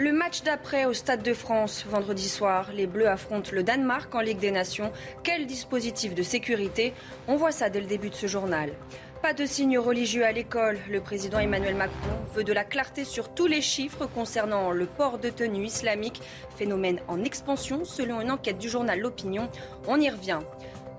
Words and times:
Le 0.00 0.12
match 0.12 0.44
d'après 0.44 0.84
au 0.84 0.92
Stade 0.92 1.24
de 1.24 1.34
France, 1.34 1.84
vendredi 1.84 2.28
soir, 2.28 2.70
les 2.72 2.86
Bleus 2.86 3.08
affrontent 3.08 3.50
le 3.52 3.64
Danemark 3.64 4.14
en 4.14 4.20
Ligue 4.20 4.38
des 4.38 4.52
Nations. 4.52 4.92
Quel 5.24 5.44
dispositif 5.44 6.14
de 6.14 6.22
sécurité? 6.22 6.94
On 7.26 7.34
voit 7.34 7.50
ça 7.50 7.68
dès 7.68 7.80
le 7.80 7.86
début 7.86 8.08
de 8.08 8.14
ce 8.14 8.28
journal. 8.28 8.70
Pas 9.22 9.32
de 9.32 9.44
signes 9.44 9.80
religieux 9.80 10.24
à 10.24 10.30
l'école. 10.30 10.78
Le 10.88 11.00
président 11.00 11.40
Emmanuel 11.40 11.74
Macron 11.74 12.16
veut 12.32 12.44
de 12.44 12.52
la 12.52 12.62
clarté 12.62 13.04
sur 13.04 13.34
tous 13.34 13.48
les 13.48 13.60
chiffres 13.60 14.06
concernant 14.06 14.70
le 14.70 14.86
port 14.86 15.18
de 15.18 15.30
tenue 15.30 15.66
islamique, 15.66 16.22
phénomène 16.56 17.00
en 17.08 17.24
expansion 17.24 17.84
selon 17.84 18.20
une 18.20 18.30
enquête 18.30 18.58
du 18.58 18.68
journal 18.68 19.00
L'Opinion. 19.00 19.48
On 19.88 20.00
y 20.00 20.08
revient. 20.08 20.38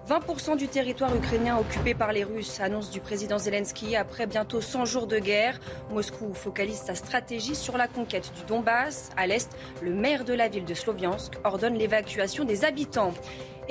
20% 0.10 0.58
du 0.58 0.68
territoire 0.68 1.16
ukrainien 1.16 1.60
occupé 1.60 1.94
par 1.94 2.12
les 2.14 2.24
Russes, 2.24 2.60
annonce 2.62 2.90
du 2.90 3.00
président 3.00 3.38
Zelensky 3.38 3.96
après 3.96 4.26
bientôt 4.26 4.60
100 4.60 4.86
jours 4.86 5.06
de 5.06 5.20
guerre. 5.20 5.60
Moscou 5.92 6.34
focalise 6.34 6.80
sa 6.80 6.96
stratégie 6.96 7.54
sur 7.54 7.78
la 7.78 7.88
conquête 7.88 8.32
du 8.36 8.44
Donbass. 8.48 9.12
À 9.18 9.28
l'est, 9.28 9.56
le 9.84 9.94
maire 9.94 10.26
de 10.26 10.34
la 10.34 10.48
ville 10.48 10.66
de 10.66 10.74
Sloviansk 10.74 11.34
ordonne 11.44 11.76
l'évacuation 11.76 12.44
des 12.44 12.66
habitants. 12.66 13.14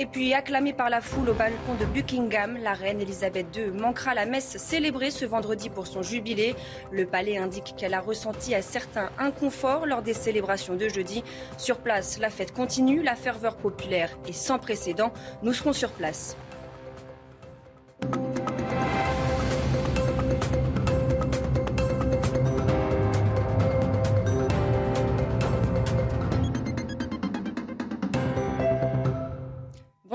Et 0.01 0.05
puis, 0.05 0.33
acclamée 0.33 0.71
par 0.71 0.89
la 0.89 1.01
foule 1.01 1.29
au 1.29 1.33
balcon 1.33 1.75
de 1.77 1.83
Buckingham, 1.83 2.57
la 2.63 2.71
reine 2.71 3.01
Elisabeth 3.01 3.53
II 3.53 3.71
manquera 3.71 4.13
la 4.13 4.25
messe 4.25 4.55
célébrée 4.55 5.11
ce 5.11 5.25
vendredi 5.25 5.69
pour 5.69 5.87
son 5.87 6.01
jubilé. 6.01 6.55
Le 6.89 7.05
palais 7.05 7.37
indique 7.37 7.73
qu'elle 7.75 7.93
a 7.93 7.99
ressenti 7.99 8.55
à 8.55 8.61
certains 8.61 9.09
inconfort 9.19 9.85
lors 9.85 10.01
des 10.01 10.13
célébrations 10.13 10.77
de 10.77 10.87
jeudi. 10.87 11.21
Sur 11.57 11.79
place, 11.79 12.17
la 12.17 12.29
fête 12.29 12.53
continue, 12.53 13.03
la 13.03 13.15
ferveur 13.15 13.57
populaire 13.57 14.17
est 14.25 14.31
sans 14.31 14.57
précédent. 14.57 15.11
Nous 15.43 15.51
serons 15.51 15.73
sur 15.73 15.91
place. 15.91 16.37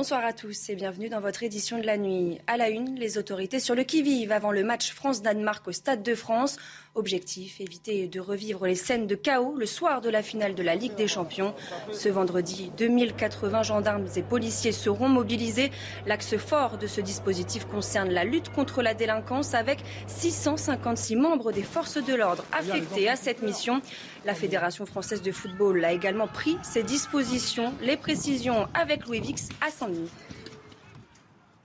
Bonsoir 0.05 0.27
à 0.27 0.35
tous 0.35 0.69
et 0.69 0.75
bienvenue 0.75 1.09
dans 1.09 1.23
votre 1.23 1.45
édition 1.45 1.79
de 1.79 1.87
la 1.87 1.97
nuit. 1.97 2.39
À 2.47 2.59
la 2.59 2.69
une, 2.69 2.97
les 2.97 3.17
autorités 3.17 3.59
sur 3.59 3.75
le 3.75 3.85
qui-vive 3.85 4.33
avant 4.33 4.53
le 4.53 4.63
match 4.63 4.93
France-Danemark 4.93 5.67
au 5.67 5.73
Stade 5.73 6.03
de 6.03 6.15
France. 6.15 6.59
Objectif, 6.97 7.61
éviter 7.61 8.07
de 8.07 8.21
revivre 8.21 8.69
les 8.69 8.77
scènes 8.77 9.09
de 9.09 9.17
chaos 9.17 9.57
le 9.57 9.67
soir 9.67 10.01
de 10.01 10.09
la 10.09 10.23
finale 10.23 10.55
de 10.55 10.63
la 10.63 10.77
Ligue 10.77 10.95
des 10.95 11.09
Champions. 11.09 11.53
Ce 11.93 12.09
vendredi, 12.09 12.71
2080 12.79 13.65
gendarmes 13.65 14.07
et 14.15 14.23
policiers 14.23 14.71
seront 14.71 15.09
mobilisés. 15.09 15.73
L'axe 16.07 16.37
fort 16.37 16.79
de 16.79 16.87
ce 16.87 17.01
dispositif 17.01 17.65
concerne 17.65 18.11
la 18.11 18.23
lutte 18.23 18.53
contre 18.53 18.81
la 18.81 18.95
délinquance 18.95 19.55
avec 19.55 19.81
656 20.07 21.17
membres 21.17 21.51
des 21.51 21.65
forces 21.65 21.99
de 21.99 22.15
l'ordre 22.15 22.45
affectés 22.53 23.09
à 23.09 23.17
cette 23.17 23.43
mission. 23.43 23.83
La 24.25 24.35
Fédération 24.35 24.87
française 24.87 25.21
de 25.21 25.33
football 25.33 25.85
a 25.85 25.93
également 25.93 26.29
pris 26.29 26.57
ses 26.63 26.85
dispositions. 26.85 27.75
Les 27.83 27.97
précisions 27.97 28.69
avec 28.73 29.07
Louis 29.07 29.21
Vix 29.21 29.49
à 29.61 29.73
Saint-Denis. 29.73 30.11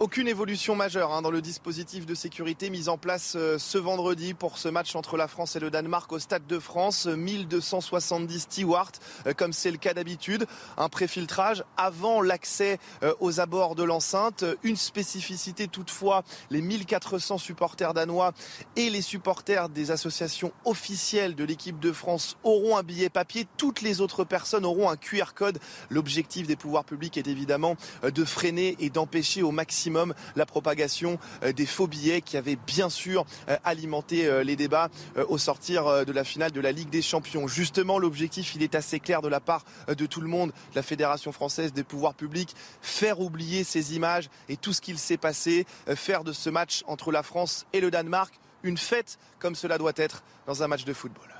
Aucune 0.02 0.30
évolution 0.30 0.78
majeure 0.78 1.12
hein, 1.12 1.22
dans 1.22 1.30
le 1.30 1.42
dispositif 1.42 2.06
de 2.06 2.16
sécurité 2.16 2.70
mis 2.70 2.88
en 2.88 2.98
place 2.98 3.34
euh, 3.36 3.58
ce 3.58 3.78
vendredi 3.78 4.34
pour 4.34 4.58
ce 4.58 4.70
match 4.70 4.96
entre 4.96 5.18
la 5.18 5.28
France 5.28 5.58
et 5.58 5.60
le 5.60 5.70
Danemark 5.70 6.10
au 6.14 6.20
Stade 6.20 6.48
de 6.48 6.58
France. 6.58 7.06
1270 7.06 8.40
stewards, 8.40 8.94
euh, 9.28 9.34
comme 9.34 9.52
c'est 9.52 9.72
le 9.72 9.78
cas 9.78 9.94
d'habitude. 9.94 10.48
Un 10.78 10.88
préfiltrage 10.88 11.66
avant 11.76 12.22
l'accès 12.22 12.80
euh, 13.04 13.14
aux 13.20 13.42
abords 13.42 13.76
de 13.76 13.84
l'enceinte. 13.84 14.46
Une 14.64 14.78
spécificité 14.78 15.68
toutefois, 15.68 16.24
les 16.50 16.62
1400 16.62 17.38
supporters 17.38 17.94
danois 17.94 18.32
et 18.78 18.90
les 18.90 19.02
supporters 19.02 19.68
des 19.68 19.92
associations 19.92 20.54
officielles 20.64 21.36
de 21.36 21.44
l'équipe 21.44 21.78
de 21.78 21.92
France 21.92 22.38
auront 22.44 22.78
un 22.78 22.84
billet 22.84 23.10
papier. 23.10 23.48
Toutes 23.58 23.82
les 23.82 24.00
autres 24.00 24.24
personnes 24.24 24.66
auront 24.66 24.90
un 24.90 24.96
QR 24.96 25.34
code. 25.36 25.60
L'objectif 25.90 26.48
des 26.48 26.56
pouvoirs 26.56 26.86
publics 26.86 27.18
est 27.18 27.28
évidemment 27.28 27.76
de 28.02 28.24
freiner 28.24 28.78
et 28.80 28.90
d'empêcher 28.90 29.44
au 29.44 29.52
maximum 29.52 29.89
la 30.36 30.46
propagation 30.46 31.18
euh, 31.44 31.52
des 31.52 31.66
faux 31.66 31.88
billets 31.88 32.22
qui 32.22 32.38
avaient 32.38 32.58
bien 32.68 32.90
sûr 32.90 33.26
euh, 33.50 33.58
alimenté 33.64 34.28
euh, 34.28 34.44
les 34.44 34.56
débats 34.56 34.90
au 35.28 35.38
sortir 35.38 36.06
de 36.06 36.12
la 36.12 36.24
finale 36.24 36.52
de 36.52 36.62
la 36.62 36.72
Ligue 36.72 36.90
des 36.90 37.02
Champions. 37.02 37.48
Justement, 37.48 38.00
l'objectif, 38.00 38.56
il 38.56 38.64
est 38.64 38.76
assez 38.76 39.00
clair 39.00 39.22
de 39.22 39.28
la 39.28 39.40
part 39.40 39.64
de 39.88 40.06
tout 40.06 40.22
le 40.22 40.28
monde, 40.28 40.50
de 40.50 40.76
la 40.76 40.82
Fédération 40.82 41.32
française 41.32 41.74
des 41.74 41.84
pouvoirs 41.84 42.14
publics, 42.14 42.56
faire 42.82 43.20
oublier 43.20 43.64
ces 43.64 43.96
images 43.96 44.30
et 44.48 44.58
tout 44.58 44.74
ce 44.74 44.82
qu'il 44.82 44.98
s'est 44.98 45.18
passé, 45.18 45.66
faire 45.96 46.24
de 46.24 46.34
ce 46.34 46.50
match 46.50 46.84
entre 46.88 47.12
la 47.12 47.24
France 47.24 47.66
et 47.74 47.82
le 47.82 47.92
Danemark 47.92 48.40
une 48.64 48.78
fête 48.78 49.18
comme 49.40 49.56
cela 49.56 49.78
doit 49.78 49.94
être 49.96 50.24
dans 50.46 50.64
un 50.64 50.68
match 50.68 50.86
de 50.86 50.94
football. 50.94 51.39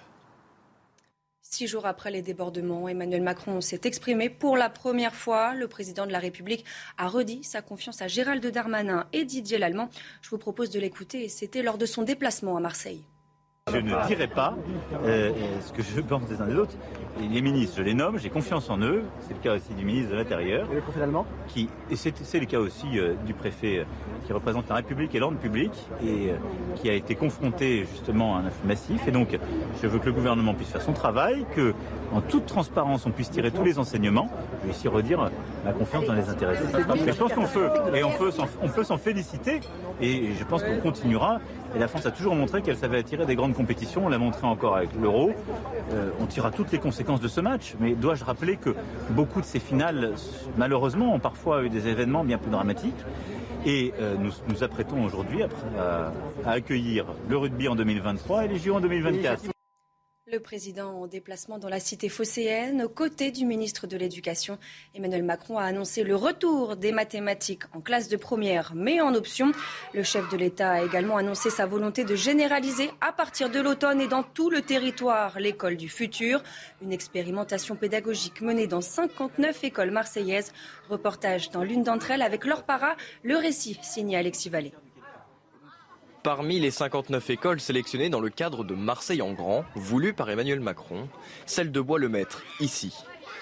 Six 1.52 1.66
jours 1.66 1.88
après 1.88 2.12
les 2.12 2.22
débordements, 2.22 2.88
Emmanuel 2.88 3.24
Macron 3.24 3.60
s'est 3.60 3.82
exprimé 3.86 4.30
pour 4.30 4.56
la 4.56 4.70
première 4.70 5.16
fois. 5.16 5.56
Le 5.56 5.68
président 5.68 6.06
de 6.06 6.12
la 6.12 6.20
République 6.20 6.64
a 7.00 7.08
redit 7.08 7.44
sa 7.44 7.64
confiance 7.64 8.04
à 8.04 8.08
Gérald 8.08 8.46
Darmanin 8.46 9.08
et 9.14 9.26
Didier 9.26 9.58
Lallemand. 9.58 9.90
Je 10.22 10.30
vous 10.30 10.38
propose 10.38 10.70
de 10.70 10.80
l'écouter 10.80 11.28
c'était 11.28 11.64
lors 11.64 11.80
de 11.80 11.88
son 11.88 12.04
déplacement 12.04 12.56
à 12.56 12.60
Marseille. 12.60 13.04
Je 13.74 13.78
ne 13.78 14.08
dirai 14.08 14.28
pas 14.28 14.56
euh, 15.06 15.32
ce 15.62 15.72
que 15.74 15.82
je 15.82 16.02
pense 16.02 16.26
des 16.28 16.42
uns 16.42 16.48
des 16.48 16.56
autres. 16.56 16.74
les 17.20 17.42
ministres, 17.42 17.76
je 17.78 17.84
les 17.84 17.94
nomme, 17.94 18.18
j'ai 18.20 18.30
confiance 18.30 18.70
en 18.70 18.80
eux. 18.80 19.04
C'est 19.22 19.34
le 19.34 19.40
cas 19.40 19.56
aussi 19.56 19.74
du 19.74 19.86
ministre 19.86 20.12
de 20.12 20.16
l'Intérieur. 20.16 20.68
Et 20.72 20.76
le 20.76 20.82
préfet 20.82 21.02
allemand 21.02 21.26
qui, 21.48 21.70
Et 21.90 21.96
c'est 21.96 22.40
le 22.40 22.46
cas 22.46 22.60
aussi 22.60 23.00
euh, 23.00 23.14
du 23.26 23.34
préfet 23.34 23.80
euh, 23.80 23.84
qui 24.26 24.34
représente 24.34 24.70
la 24.70 24.76
République 24.76 25.14
et 25.16 25.20
l'ordre 25.20 25.38
public 25.38 25.72
et 26.04 26.32
qui 26.76 26.90
a 26.90 26.94
été 26.94 27.16
confronté 27.16 27.86
justement 27.92 28.36
à 28.36 28.40
un 28.40 28.46
afflux 28.46 28.68
massif. 28.68 29.08
Et 29.08 29.12
donc, 29.12 29.38
je 29.82 29.88
veux 29.88 30.00
que 30.00 30.06
le 30.06 30.12
gouvernement 30.12 30.54
puisse 30.54 30.70
faire 30.70 30.82
son 30.82 30.94
travail, 30.94 31.46
que 31.56 31.74
en 32.14 32.22
toute 32.22 32.46
transparence, 32.46 33.06
on 33.06 33.12
puisse 33.12 33.32
tirer 33.32 33.52
tous 33.52 33.64
les 33.64 33.80
enseignements. 33.80 34.30
Je 34.62 34.68
vais 34.68 34.74
ici 34.74 34.88
redire 34.88 35.32
ma 35.66 35.72
confiance 35.72 36.06
dans 36.06 36.14
les 36.14 36.30
intéressés. 36.30 36.64
je 36.72 37.12
pense 37.14 37.34
qu'on 37.34 37.48
peut, 37.48 37.70
et 37.96 38.04
on 38.04 38.12
peut 38.70 38.84
s'en 38.84 38.98
féliciter, 38.98 39.62
et 40.02 40.34
je 40.38 40.44
pense 40.44 40.64
qu'on 40.64 40.78
continuera. 40.78 41.40
Et 41.76 41.80
la 41.80 41.88
France 41.88 42.06
a 42.06 42.12
toujours 42.12 42.36
montré 42.36 42.62
qu'elle 42.62 42.78
savait 42.78 42.98
attirer 42.98 43.26
des 43.26 43.36
grandes 43.36 43.54
compétitions. 43.54 44.06
On 44.06 44.10
l'a 44.10 44.18
montré 44.18 44.48
encore 44.48 44.76
avec 44.76 44.90
l'Euro. 45.00 45.32
Euh, 45.94 46.10
on 46.20 46.26
tirera 46.26 46.52
toutes 46.52 46.72
les 46.72 46.80
conséquences 46.80 47.22
de 47.22 47.28
ce 47.28 47.42
match. 47.42 47.76
Mais 47.80 47.94
dois-je 47.94 48.24
rappeler 48.24 48.58
que 48.58 48.76
beaucoup 49.12 49.42
de 49.42 49.46
ces 49.46 49.60
finales, 49.60 50.14
malheureusement, 50.58 51.14
ont 51.14 51.20
parfois 51.20 51.64
eu 51.64 51.70
des 51.70 51.88
événements 51.88 52.24
bien 52.24 52.38
plus 52.38 52.52
dramatiques. 52.52 53.06
Et 53.66 53.94
euh, 54.00 54.16
nous 54.18 54.32
nous 54.48 54.64
apprêtons 54.64 55.04
aujourd'hui 55.04 55.44
à, 55.44 56.12
accueillir 56.50 57.06
le 57.30 57.38
rugby 57.38 57.68
en 57.68 57.76
2023 57.76 58.46
et 58.46 58.48
les 58.48 58.58
JO 58.58 58.76
en 58.76 58.80
2024. 58.80 59.59
Le 60.32 60.40
président 60.40 60.92
en 60.92 61.08
déplacement 61.08 61.58
dans 61.58 61.70
la 61.70 61.80
cité 61.80 62.08
phocéenne, 62.08 62.84
aux 62.84 62.90
côtés 62.90 63.32
du 63.32 63.46
ministre 63.46 63.88
de 63.88 63.98
l'Éducation, 63.98 64.60
Emmanuel 64.94 65.24
Macron 65.24 65.58
a 65.58 65.64
annoncé 65.64 66.04
le 66.04 66.16
retour 66.16 66.76
des 66.76 66.92
mathématiques 66.92 67.64
en 67.74 67.82
classe 67.82 68.10
de 68.10 68.16
première, 68.16 68.74
mais 68.76 69.02
en 69.02 69.16
option. 69.16 69.52
Le 69.96 70.04
chef 70.04 70.30
de 70.30 70.38
l'État 70.38 70.74
a 70.74 70.84
également 70.84 71.18
annoncé 71.18 71.50
sa 71.50 71.66
volonté 71.66 72.04
de 72.04 72.14
généraliser 72.14 72.92
à 73.02 73.12
partir 73.12 73.50
de 73.50 73.60
l'automne 73.60 74.02
et 74.02 74.08
dans 74.08 74.22
tout 74.22 74.52
le 74.52 74.62
territoire 74.62 75.40
l'école 75.40 75.78
du 75.78 75.90
futur. 75.90 76.44
Une 76.84 76.94
expérimentation 76.94 77.76
pédagogique 77.76 78.42
menée 78.42 78.68
dans 78.68 78.82
59 78.82 79.64
écoles 79.64 79.92
marseillaises. 79.92 80.54
Reportage 80.90 81.50
dans 81.50 81.64
l'une 81.64 81.82
d'entre 81.82 82.12
elles 82.12 82.22
avec 82.22 82.46
leur 82.46 82.66
para, 82.66 82.96
le 83.24 83.36
récit 83.36 83.80
signé 83.82 84.16
Alexis 84.16 84.50
Vallée. 84.50 84.74
Parmi 86.32 86.60
les 86.60 86.70
59 86.70 87.28
écoles 87.32 87.60
sélectionnées 87.60 88.12
dans 88.12 88.20
le 88.20 88.30
cadre 88.30 88.64
de 88.64 88.76
Marseille 88.76 89.24
en 89.24 89.34
grand, 89.34 89.66
voulu 89.74 90.14
par 90.14 90.30
Emmanuel 90.30 90.60
Macron, 90.60 91.10
celle 91.48 91.72
de 91.72 91.82
Bois-le-Maître, 91.82 92.44
ici. 92.60 92.94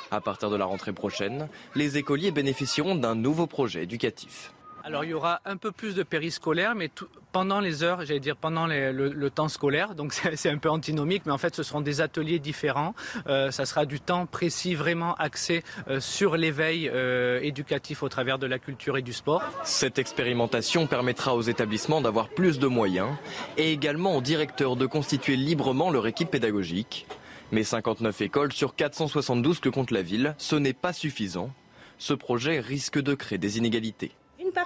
À 0.10 0.22
partir 0.22 0.50
de 0.50 0.56
la 0.56 0.64
rentrée 0.64 0.94
prochaine, 0.94 1.50
les 1.76 1.98
écoliers 1.98 2.32
bénéficieront 2.32 2.96
d'un 2.96 3.14
nouveau 3.14 3.46
projet 3.46 3.84
éducatif. 3.84 4.54
Alors 4.88 5.04
il 5.04 5.10
y 5.10 5.14
aura 5.14 5.42
un 5.44 5.58
peu 5.58 5.74
plus 5.74 5.96
de 5.96 6.04
périscolaire, 6.04 6.74
mais 6.74 6.90
pendant 7.34 7.60
les 7.60 7.84
heures, 7.84 8.06
j'allais 8.06 8.22
dire 8.22 8.38
pendant 8.38 8.68
le, 8.68 9.30
temps 9.30 9.50
scolaire, 9.50 9.96
donc 9.96 10.14
c'est 10.36 10.50
un 10.50 10.58
peu 10.58 10.70
antinomique, 10.70 11.24
mais 11.26 11.34
en 11.34 11.38
fait 11.38 11.54
ce 11.58 11.62
seront 11.62 11.82
des 11.82 12.00
ateliers 12.00 12.40
différents. 12.40 12.96
Euh, 13.28 13.52
ça 13.52 13.66
sera 13.66 13.86
du 13.86 14.00
temps 14.00 14.26
précis, 14.26 14.76
vraiment 14.76 15.14
axé 15.16 15.66
euh, 15.90 16.00
sur 16.00 16.38
l'éveil 16.38 16.88
euh, 16.88 17.42
éducatif 17.42 18.02
au 18.02 18.08
travers 18.08 18.40
de 18.40 18.48
la 18.48 18.60
culture 18.60 18.96
et 18.96 19.02
du 19.02 19.12
sport. 19.12 19.42
Cette 19.66 20.00
expérimentation 20.00 20.88
permettra 20.88 21.36
aux 21.36 21.42
établissements 21.42 22.00
d'avoir 22.00 22.30
plus 22.30 22.58
de 22.58 22.68
moyens 22.68 23.10
et 23.58 23.74
également 23.74 24.16
aux 24.16 24.22
directeurs 24.22 24.78
de 24.78 24.86
constituer 24.86 25.36
librement 25.36 25.90
leur 25.90 26.08
équipe 26.08 26.32
pédagogique. 26.32 27.08
Mais 27.52 27.64
59 27.64 28.22
écoles 28.22 28.54
sur 28.54 28.74
472 28.74 29.60
que 29.60 29.68
compte 29.68 29.92
la 29.92 30.02
ville, 30.02 30.34
ce 30.38 30.56
n'est 30.56 30.72
pas 30.72 30.94
suffisant. 30.94 31.52
Ce 31.98 32.14
projet 32.14 32.62
risque 32.62 33.02
de 33.02 33.16
créer 33.16 33.38
des 33.38 33.58
inégalités 33.58 34.14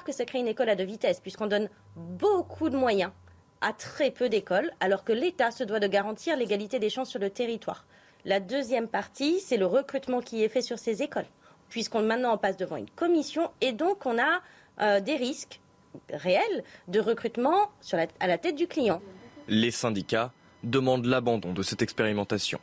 que 0.03 0.11
ça 0.11 0.25
crée 0.25 0.39
une 0.39 0.47
école 0.47 0.69
à 0.69 0.75
deux 0.75 0.83
vitesses, 0.83 1.19
puisqu'on 1.19 1.47
donne 1.47 1.69
beaucoup 1.95 2.69
de 2.69 2.77
moyens 2.77 3.11
à 3.61 3.73
très 3.73 4.09
peu 4.11 4.29
d'écoles, 4.29 4.71
alors 4.79 5.03
que 5.03 5.13
l'État 5.13 5.51
se 5.51 5.63
doit 5.63 5.79
de 5.79 5.87
garantir 5.87 6.35
l'égalité 6.35 6.79
des 6.79 6.89
chances 6.89 7.09
sur 7.09 7.19
le 7.19 7.29
territoire. 7.29 7.85
La 8.25 8.39
deuxième 8.39 8.87
partie, 8.87 9.39
c'est 9.39 9.57
le 9.57 9.65
recrutement 9.65 10.21
qui 10.21 10.43
est 10.43 10.49
fait 10.49 10.61
sur 10.61 10.79
ces 10.79 11.03
écoles, 11.03 11.25
puisqu'on 11.69 12.01
maintenant 12.01 12.37
passe 12.37 12.57
devant 12.57 12.77
une 12.77 12.89
commission 12.89 13.51
et 13.61 13.71
donc 13.71 14.05
on 14.05 14.17
a 14.17 14.41
euh, 14.81 14.99
des 14.99 15.15
risques 15.15 15.59
réels 16.11 16.63
de 16.87 16.99
recrutement 16.99 17.71
à 18.19 18.27
la 18.27 18.37
tête 18.37 18.55
du 18.55 18.67
client. 18.67 19.01
Les 19.47 19.71
syndicats 19.71 20.31
demandent 20.63 21.05
l'abandon 21.05 21.53
de 21.53 21.63
cette 21.63 21.81
expérimentation. 21.81 22.59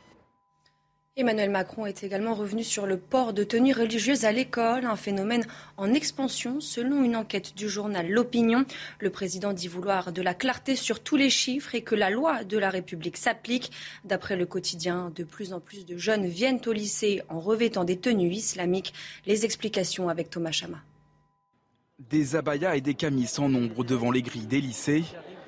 Emmanuel 1.19 1.49
Macron 1.49 1.85
est 1.85 2.05
également 2.05 2.33
revenu 2.33 2.63
sur 2.63 2.85
le 2.85 2.95
port 2.95 3.33
de 3.33 3.43
tenues 3.43 3.73
religieuses 3.73 4.23
à 4.23 4.31
l'école, 4.31 4.85
un 4.85 4.95
phénomène 4.95 5.45
en 5.75 5.93
expansion 5.93 6.61
selon 6.61 7.03
une 7.03 7.17
enquête 7.17 7.57
du 7.57 7.67
journal 7.67 8.09
L'Opinion. 8.09 8.63
Le 9.01 9.09
président 9.09 9.51
dit 9.51 9.67
vouloir 9.67 10.13
de 10.13 10.21
la 10.21 10.33
clarté 10.33 10.77
sur 10.77 11.01
tous 11.01 11.17
les 11.17 11.29
chiffres 11.29 11.75
et 11.75 11.81
que 11.81 11.93
la 11.93 12.09
loi 12.09 12.45
de 12.45 12.57
la 12.57 12.69
République 12.69 13.17
s'applique. 13.17 13.69
D'après 14.05 14.37
le 14.37 14.45
quotidien, 14.45 15.11
de 15.13 15.25
plus 15.25 15.51
en 15.51 15.59
plus 15.59 15.85
de 15.85 15.97
jeunes 15.97 16.25
viennent 16.25 16.61
au 16.65 16.71
lycée 16.71 17.21
en 17.27 17.41
revêtant 17.41 17.83
des 17.83 17.97
tenues 17.97 18.31
islamiques. 18.31 18.93
Les 19.25 19.43
explications 19.43 20.07
avec 20.07 20.29
Thomas 20.29 20.53
Chama. 20.53 20.77
Des 22.09 22.37
abayas 22.37 22.77
et 22.77 22.81
des 22.81 22.93
camis 22.93 23.27
sans 23.27 23.49
nombre 23.49 23.83
devant 23.83 24.11
les 24.11 24.21
grilles 24.21 24.47
des 24.47 24.61
lycées. 24.61 25.03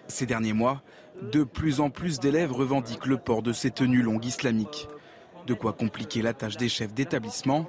Ces 0.09 0.25
derniers 0.25 0.51
mois, 0.51 0.83
de 1.31 1.45
plus 1.45 1.79
en 1.79 1.89
plus 1.89 2.19
d'élèves 2.19 2.51
revendiquent 2.51 3.05
le 3.05 3.15
port 3.15 3.41
de 3.41 3.53
ces 3.53 3.71
tenues 3.71 4.01
longues 4.01 4.25
islamiques. 4.25 4.89
De 5.47 5.53
quoi 5.53 5.73
compliquer 5.73 6.21
la 6.21 6.33
tâche 6.33 6.57
des 6.57 6.69
chefs 6.69 6.93
d'établissement, 6.93 7.67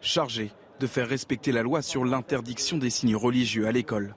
chargés 0.00 0.52
de 0.80 0.86
faire 0.86 1.08
respecter 1.08 1.52
la 1.52 1.62
loi 1.62 1.82
sur 1.82 2.04
l'interdiction 2.04 2.78
des 2.78 2.90
signes 2.90 3.16
religieux 3.16 3.66
à 3.66 3.72
l'école. 3.72 4.14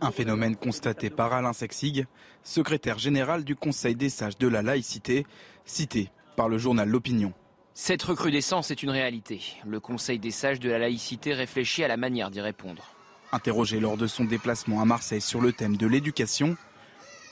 Un 0.00 0.10
phénomène 0.10 0.56
constaté 0.56 1.10
par 1.10 1.32
Alain 1.32 1.52
Sexig, 1.52 2.06
secrétaire 2.42 2.98
général 2.98 3.44
du 3.44 3.56
Conseil 3.56 3.94
des 3.94 4.08
sages 4.08 4.38
de 4.38 4.48
la 4.48 4.62
laïcité, 4.62 5.26
cité 5.64 6.10
par 6.36 6.48
le 6.48 6.58
journal 6.58 6.88
L'Opinion. 6.88 7.32
Cette 7.74 8.02
recrudescence 8.02 8.70
est 8.70 8.82
une 8.82 8.90
réalité. 8.90 9.40
Le 9.66 9.80
Conseil 9.80 10.18
des 10.18 10.30
sages 10.30 10.60
de 10.60 10.70
la 10.70 10.78
laïcité 10.78 11.34
réfléchit 11.34 11.84
à 11.84 11.88
la 11.88 11.96
manière 11.96 12.30
d'y 12.30 12.40
répondre. 12.40 12.94
Interrogé 13.32 13.80
lors 13.80 13.96
de 13.96 14.06
son 14.06 14.24
déplacement 14.24 14.80
à 14.80 14.84
Marseille 14.84 15.22
sur 15.22 15.40
le 15.40 15.52
thème 15.52 15.76
de 15.76 15.86
l'éducation, 15.86 16.56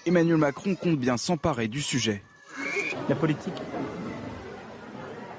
Emmanuel 0.06 0.38
Macron 0.38 0.74
compte 0.74 0.98
bien 0.98 1.18
s'emparer 1.18 1.68
du 1.68 1.82
sujet. 1.82 2.22
La 3.08 3.14
politique 3.14 3.60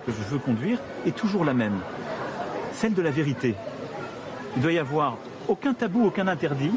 que 0.06 0.12
je 0.12 0.34
veux 0.34 0.40
conduire 0.40 0.80
est 1.06 1.16
toujours 1.16 1.46
la 1.46 1.54
même, 1.54 1.80
celle 2.74 2.94
de 2.94 3.02
la 3.02 3.12
vérité. 3.12 3.56
Il 4.56 4.62
doit 4.62 4.72
y 4.72 4.80
avoir 4.80 5.18
aucun 5.48 5.74
tabou, 5.74 6.06
aucun 6.06 6.28
interdit 6.28 6.72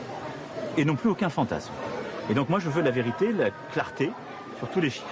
et 0.77 0.85
non 0.85 0.97
plus 0.97 1.11
aucun 1.11 1.29
fantasme. 1.29 1.73
Et 2.31 2.35
donc 2.35 2.49
moi 2.49 2.59
je 2.59 2.69
veux 2.69 2.83
la 2.83 2.91
vérité, 2.91 3.33
la 3.33 3.51
clarté 3.73 4.11
sur 4.59 4.69
tous 4.69 4.81
les 4.81 4.91
chiffres. 4.91 5.07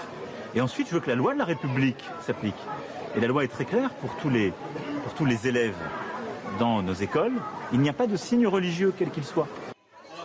Et 0.54 0.60
ensuite 0.60 0.88
je 0.88 0.94
veux 0.94 1.00
que 1.00 1.10
la 1.10 1.16
loi 1.16 1.34
de 1.34 1.38
la 1.38 1.44
République 1.44 2.04
s'applique. 2.24 2.54
Et 3.16 3.20
la 3.20 3.26
loi 3.26 3.44
est 3.44 3.48
très 3.48 3.64
claire 3.64 3.90
pour 3.90 4.14
tous 4.16 4.30
les, 4.30 4.52
pour 5.04 5.14
tous 5.14 5.24
les 5.24 5.46
élèves 5.46 5.76
dans 6.58 6.82
nos 6.82 6.94
écoles. 6.94 7.34
Il 7.72 7.80
n'y 7.80 7.88
a 7.88 7.92
pas 7.92 8.06
de 8.06 8.16
signe 8.16 8.46
religieux 8.46 8.92
quel 8.96 9.10
qu'il 9.10 9.24
soit. 9.24 9.48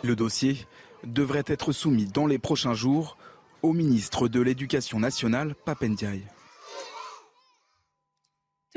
Le 0.03 0.15
dossier 0.15 0.65
devrait 1.03 1.43
être 1.47 1.71
soumis 1.71 2.05
dans 2.05 2.27
les 2.27 2.39
prochains 2.39 2.73
jours 2.73 3.17
au 3.63 3.73
ministre 3.73 4.27
de 4.27 4.41
l'Éducation 4.41 4.99
nationale, 4.99 5.55
Papendiaï. 5.65 6.21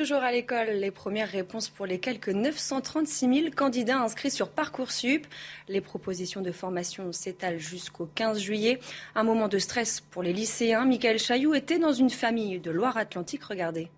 Toujours 0.01 0.23
à 0.23 0.33
l'école, 0.33 0.69
les 0.71 0.91
premières 0.91 1.29
réponses 1.29 1.69
pour 1.69 1.85
les 1.85 1.99
quelques 1.99 2.31
936 2.31 3.35
000 3.43 3.55
candidats 3.55 3.99
inscrits 3.99 4.31
sur 4.31 4.49
Parcoursup. 4.49 5.27
Les 5.69 5.83
propositions 5.83 6.41
de 6.41 6.53
formation 6.53 7.13
s'étalent 7.13 7.59
jusqu'au 7.59 8.09
15 8.15 8.39
juillet. 8.39 8.81
Un 9.15 9.25
moment 9.25 9.47
de 9.47 9.59
stress 9.59 10.01
pour 10.01 10.23
les 10.23 10.33
lycéens. 10.33 10.87
Michael 10.87 11.19
Chailloux 11.19 11.53
était 11.53 11.79
dans 11.79 11.93
une 11.93 12.09
famille 12.09 12.61
de 12.61 12.71
Loire-Atlantique. 12.71 13.45
Regardez. 13.45 13.91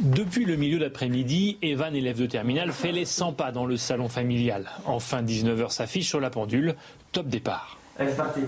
Depuis 0.00 0.44
le 0.44 0.56
milieu 0.56 0.80
d'après-midi, 0.80 1.58
Evan, 1.62 1.94
élève 1.94 2.18
de 2.18 2.26
terminale, 2.26 2.72
fait 2.72 2.90
les 2.90 3.04
100 3.04 3.34
pas 3.34 3.52
dans 3.52 3.64
le 3.64 3.76
salon 3.76 4.08
familial. 4.08 4.72
Enfin, 4.86 5.22
19h 5.22 5.70
s'affiche 5.70 6.08
sur 6.08 6.18
la 6.18 6.30
pendule. 6.30 6.74
Top 7.12 7.28
départ. 7.28 7.78
Allez, 7.96 8.10
c'est 8.10 8.16
parti. 8.16 8.40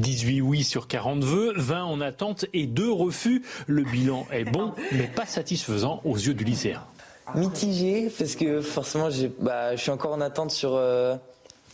18 0.00 0.40
oui 0.40 0.64
sur 0.64 0.86
40 0.86 1.24
vœux, 1.24 1.52
20 1.56 1.84
en 1.84 2.00
attente 2.00 2.46
et 2.52 2.66
2 2.66 2.90
refus. 2.90 3.42
Le 3.66 3.82
bilan 3.82 4.26
est 4.30 4.44
bon, 4.44 4.72
mais 4.92 5.06
pas 5.06 5.26
satisfaisant 5.26 6.00
aux 6.04 6.16
yeux 6.16 6.34
du 6.34 6.44
lycéen. 6.44 6.82
Mitigé, 7.34 8.12
parce 8.18 8.36
que 8.36 8.60
forcément, 8.60 9.08
bah, 9.40 9.74
je 9.74 9.80
suis 9.80 9.90
encore 9.90 10.12
en 10.12 10.20
attente 10.20 10.50
sur 10.50 10.74
euh, 10.74 11.16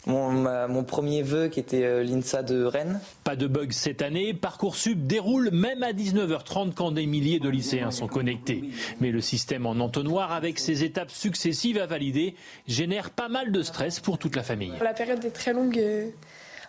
mon, 0.07 0.31
mon, 0.69 0.85
premier 0.85 1.23
vœu 1.23 1.49
qui 1.49 1.61
était 1.61 1.85
euh, 1.85 2.03
l'INSA 2.03 2.43
de 2.43 2.65
Rennes. 2.65 3.01
Pas 3.25 3.37
de 3.37 3.47
bug 3.47 3.73
cette 3.73 4.01
année, 4.01 4.33
Parcoursup 4.33 5.07
déroule 5.07 5.51
même 5.51 5.83
à 5.83 5.93
19h30 5.93 6.73
quand 6.73 6.93
des 6.93 7.07
milliers 7.07 7.41
de 7.41 7.49
lycéens 7.49 7.91
sont 7.91 8.07
connectés. 8.07 8.65
Mais 9.01 9.11
le 9.11 9.21
système 9.21 9.67
en 9.67 9.73
entonnoir, 9.73 10.33
avec 10.33 10.59
ses 10.59 10.85
étapes 10.85 11.11
successives 11.11 11.79
à 11.79 11.87
valider, 11.87 12.35
génère 12.67 13.11
pas 13.11 13.29
mal 13.29 13.53
de 13.53 13.63
stress 13.63 14.01
pour 14.01 14.19
toute 14.19 14.37
la 14.37 14.43
famille. 14.43 14.73
La 14.81 14.95
période 14.95 15.25
est 15.25 15.31
très 15.31 15.53
longue. 15.53 15.79
Euh, 15.79 16.09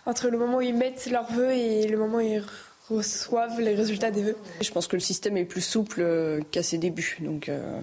entre 0.06 0.28
le 0.28 0.38
moment 0.38 0.58
où 0.58 0.62
ils 0.62 0.74
mettent 0.74 1.08
leurs 1.10 1.30
vœux 1.30 1.52
et 1.52 1.86
le 1.86 1.98
moment 1.98 2.18
où 2.18 2.20
ils 2.20 2.42
reçoivent 2.90 3.60
les 3.60 3.74
résultats 3.74 4.10
des 4.10 4.22
vœux. 4.22 4.36
Je 4.60 4.70
pense 4.70 4.86
que 4.86 4.96
le 4.96 5.00
système 5.00 5.36
est 5.36 5.44
plus 5.44 5.60
souple 5.60 6.00
euh, 6.00 6.40
qu'à 6.50 6.62
ses 6.62 6.78
débuts, 6.78 7.18
donc 7.20 7.48
euh, 7.48 7.80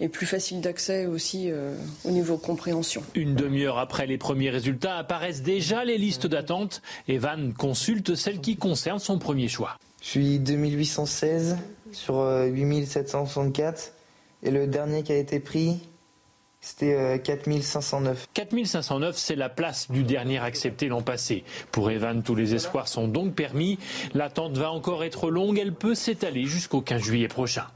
est 0.00 0.08
plus 0.08 0.26
facile 0.26 0.60
d'accès 0.60 1.06
aussi 1.06 1.50
euh, 1.50 1.76
au 2.04 2.10
niveau 2.10 2.36
compréhension. 2.36 3.02
Une 3.14 3.34
demi-heure 3.34 3.78
après 3.78 4.06
les 4.06 4.18
premiers 4.18 4.50
résultats 4.50 4.96
apparaissent 4.96 5.42
déjà 5.42 5.84
les 5.84 5.98
listes 5.98 6.26
d'attente. 6.26 6.82
Evan 7.08 7.52
consulte 7.54 8.14
celle 8.14 8.40
qui 8.40 8.56
concerne 8.56 8.98
son 8.98 9.18
premier 9.18 9.48
choix. 9.48 9.78
Je 10.02 10.08
suis 10.08 10.38
2816 10.38 11.56
sur 11.92 12.16
8764 12.16 13.92
et 14.42 14.50
le 14.50 14.66
dernier 14.66 15.02
qui 15.02 15.12
a 15.12 15.16
été 15.16 15.40
pris, 15.40 15.80
c'était 16.64 17.20
4509. 17.22 18.22
Euh, 18.22 18.26
4509, 18.32 19.16
c'est 19.18 19.36
la 19.36 19.50
place 19.50 19.90
du 19.90 20.02
dernier 20.02 20.38
accepté 20.38 20.88
l'an 20.88 21.02
passé. 21.02 21.44
Pour 21.70 21.90
Evan, 21.90 22.22
tous 22.22 22.34
les 22.34 22.54
espoirs 22.54 22.88
sont 22.88 23.06
donc 23.06 23.34
permis. 23.34 23.78
L'attente 24.14 24.56
va 24.56 24.72
encore 24.72 25.04
être 25.04 25.30
longue. 25.30 25.58
Elle 25.58 25.74
peut 25.74 25.94
s'étaler 25.94 26.44
jusqu'au 26.44 26.80
15 26.80 27.02
juillet 27.02 27.28
prochain. 27.28 27.66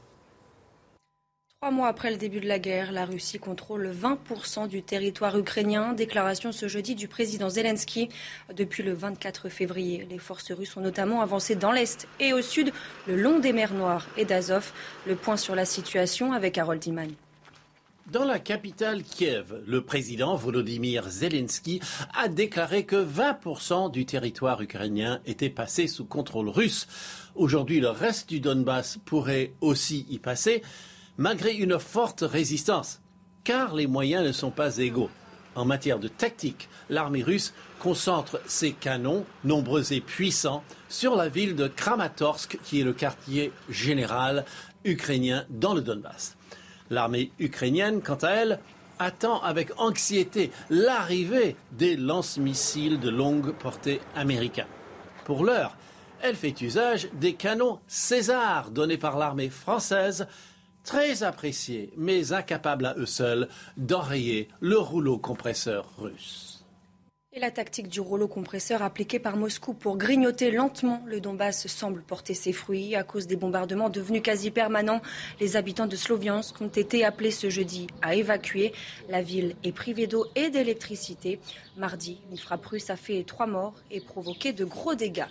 Trois 1.61 1.71
mois 1.71 1.89
après 1.89 2.09
le 2.09 2.17
début 2.17 2.39
de 2.39 2.47
la 2.47 2.57
guerre, 2.57 2.91
la 2.91 3.05
Russie 3.05 3.37
contrôle 3.37 3.91
20% 3.91 4.67
du 4.67 4.81
territoire 4.81 5.37
ukrainien. 5.37 5.93
Déclaration 5.93 6.51
ce 6.51 6.67
jeudi 6.67 6.95
du 6.95 7.07
président 7.07 7.49
Zelensky. 7.49 8.09
Depuis 8.55 8.81
le 8.81 8.93
24 8.93 9.49
février, 9.49 10.07
les 10.09 10.17
forces 10.17 10.51
russes 10.51 10.77
ont 10.77 10.81
notamment 10.81 11.21
avancé 11.21 11.55
dans 11.55 11.73
l'Est 11.73 12.07
et 12.19 12.33
au 12.33 12.41
Sud, 12.41 12.71
le 13.07 13.17
long 13.17 13.37
des 13.37 13.53
mers 13.53 13.73
Noires 13.73 14.07
et 14.17 14.25
d'Azov. 14.25 14.71
Le 15.05 15.15
point 15.15 15.37
sur 15.37 15.53
la 15.53 15.65
situation 15.65 16.33
avec 16.33 16.57
Harold 16.57 16.83
Iman. 16.87 17.11
Dans 18.11 18.23
la 18.23 18.39
capitale 18.39 19.03
Kiev, 19.03 19.61
le 19.67 19.83
président 19.83 20.35
Volodymyr 20.35 21.07
Zelensky 21.07 21.79
a 22.15 22.27
déclaré 22.27 22.83
que 22.83 22.95
20% 22.95 23.91
du 23.91 24.07
territoire 24.07 24.59
ukrainien 24.61 25.21
était 25.27 25.51
passé 25.51 25.85
sous 25.85 26.05
contrôle 26.05 26.49
russe. 26.49 26.87
Aujourd'hui, 27.35 27.79
le 27.79 27.89
reste 27.89 28.27
du 28.27 28.39
Donbass 28.39 28.97
pourrait 29.05 29.53
aussi 29.61 30.07
y 30.09 30.17
passer, 30.17 30.63
malgré 31.17 31.53
une 31.53 31.77
forte 31.77 32.21
résistance, 32.21 32.99
car 33.43 33.75
les 33.75 33.85
moyens 33.85 34.25
ne 34.25 34.31
sont 34.31 34.51
pas 34.51 34.77
égaux. 34.77 35.11
En 35.53 35.65
matière 35.65 35.99
de 35.99 36.07
tactique, 36.07 36.67
l'armée 36.89 37.21
russe 37.21 37.53
concentre 37.77 38.41
ses 38.47 38.71
canons, 38.71 39.23
nombreux 39.43 39.93
et 39.93 40.01
puissants, 40.01 40.63
sur 40.87 41.15
la 41.15 41.29
ville 41.29 41.55
de 41.55 41.67
Kramatorsk, 41.67 42.57
qui 42.63 42.81
est 42.81 42.85
le 42.85 42.93
quartier 42.93 43.51
général 43.69 44.45
ukrainien 44.83 45.45
dans 45.51 45.75
le 45.75 45.81
Donbass. 45.81 46.38
L'armée 46.89 47.31
ukrainienne, 47.39 48.01
quant 48.01 48.15
à 48.15 48.29
elle, 48.29 48.59
attend 48.99 49.41
avec 49.41 49.71
anxiété 49.77 50.51
l'arrivée 50.69 51.55
des 51.71 51.95
lance-missiles 51.95 52.99
de 52.99 53.09
longue 53.09 53.53
portée 53.53 54.01
américains. 54.15 54.67
Pour 55.23 55.43
l'heure, 55.43 55.77
elle 56.21 56.35
fait 56.35 56.59
usage 56.61 57.07
des 57.13 57.33
canons 57.33 57.79
César 57.87 58.71
donnés 58.71 58.97
par 58.97 59.17
l'armée 59.17 59.49
française, 59.49 60.27
très 60.83 61.23
appréciés 61.23 61.93
mais 61.97 62.33
incapables 62.33 62.85
à 62.85 62.95
eux 62.97 63.05
seuls 63.05 63.47
d'enrayer 63.77 64.49
le 64.59 64.77
rouleau 64.77 65.17
compresseur 65.17 65.89
russe. 65.97 66.58
Et 67.31 67.39
la 67.39 67.51
tactique 67.51 67.89
du 67.89 67.99
rouleau 67.99 68.27
compresseur 68.27 68.81
appliquée 68.81 69.19
par 69.19 69.37
Moscou 69.37 69.75
pour 69.75 69.97
grignoter 69.97 70.49
lentement 70.49 71.03
le 71.05 71.21
Donbass 71.21 71.67
semble 71.67 72.01
porter 72.01 72.33
ses 72.33 72.53
fruits. 72.53 72.95
À 72.95 73.03
cause 73.03 73.27
des 73.27 73.35
bombardements 73.35 73.91
devenus 73.91 74.23
quasi 74.23 74.49
permanents, 74.49 75.03
les 75.39 75.55
habitants 75.55 75.85
de 75.85 75.95
Sloviansk 75.95 76.59
ont 76.59 76.69
été 76.69 77.05
appelés 77.05 77.29
ce 77.29 77.51
jeudi 77.51 77.85
à 78.01 78.15
évacuer. 78.15 78.73
La 79.09 79.21
ville 79.21 79.55
est 79.63 79.73
privée 79.73 80.07
d'eau 80.07 80.25
et 80.33 80.49
d'électricité. 80.49 81.39
Mardi, 81.77 82.19
une 82.31 82.37
frappe 82.39 82.65
russe 82.65 82.89
a 82.89 82.95
fait 82.95 83.23
trois 83.23 83.45
morts 83.45 83.75
et 83.91 84.01
provoqué 84.01 84.51
de 84.51 84.65
gros 84.65 84.95
dégâts. 84.95 85.29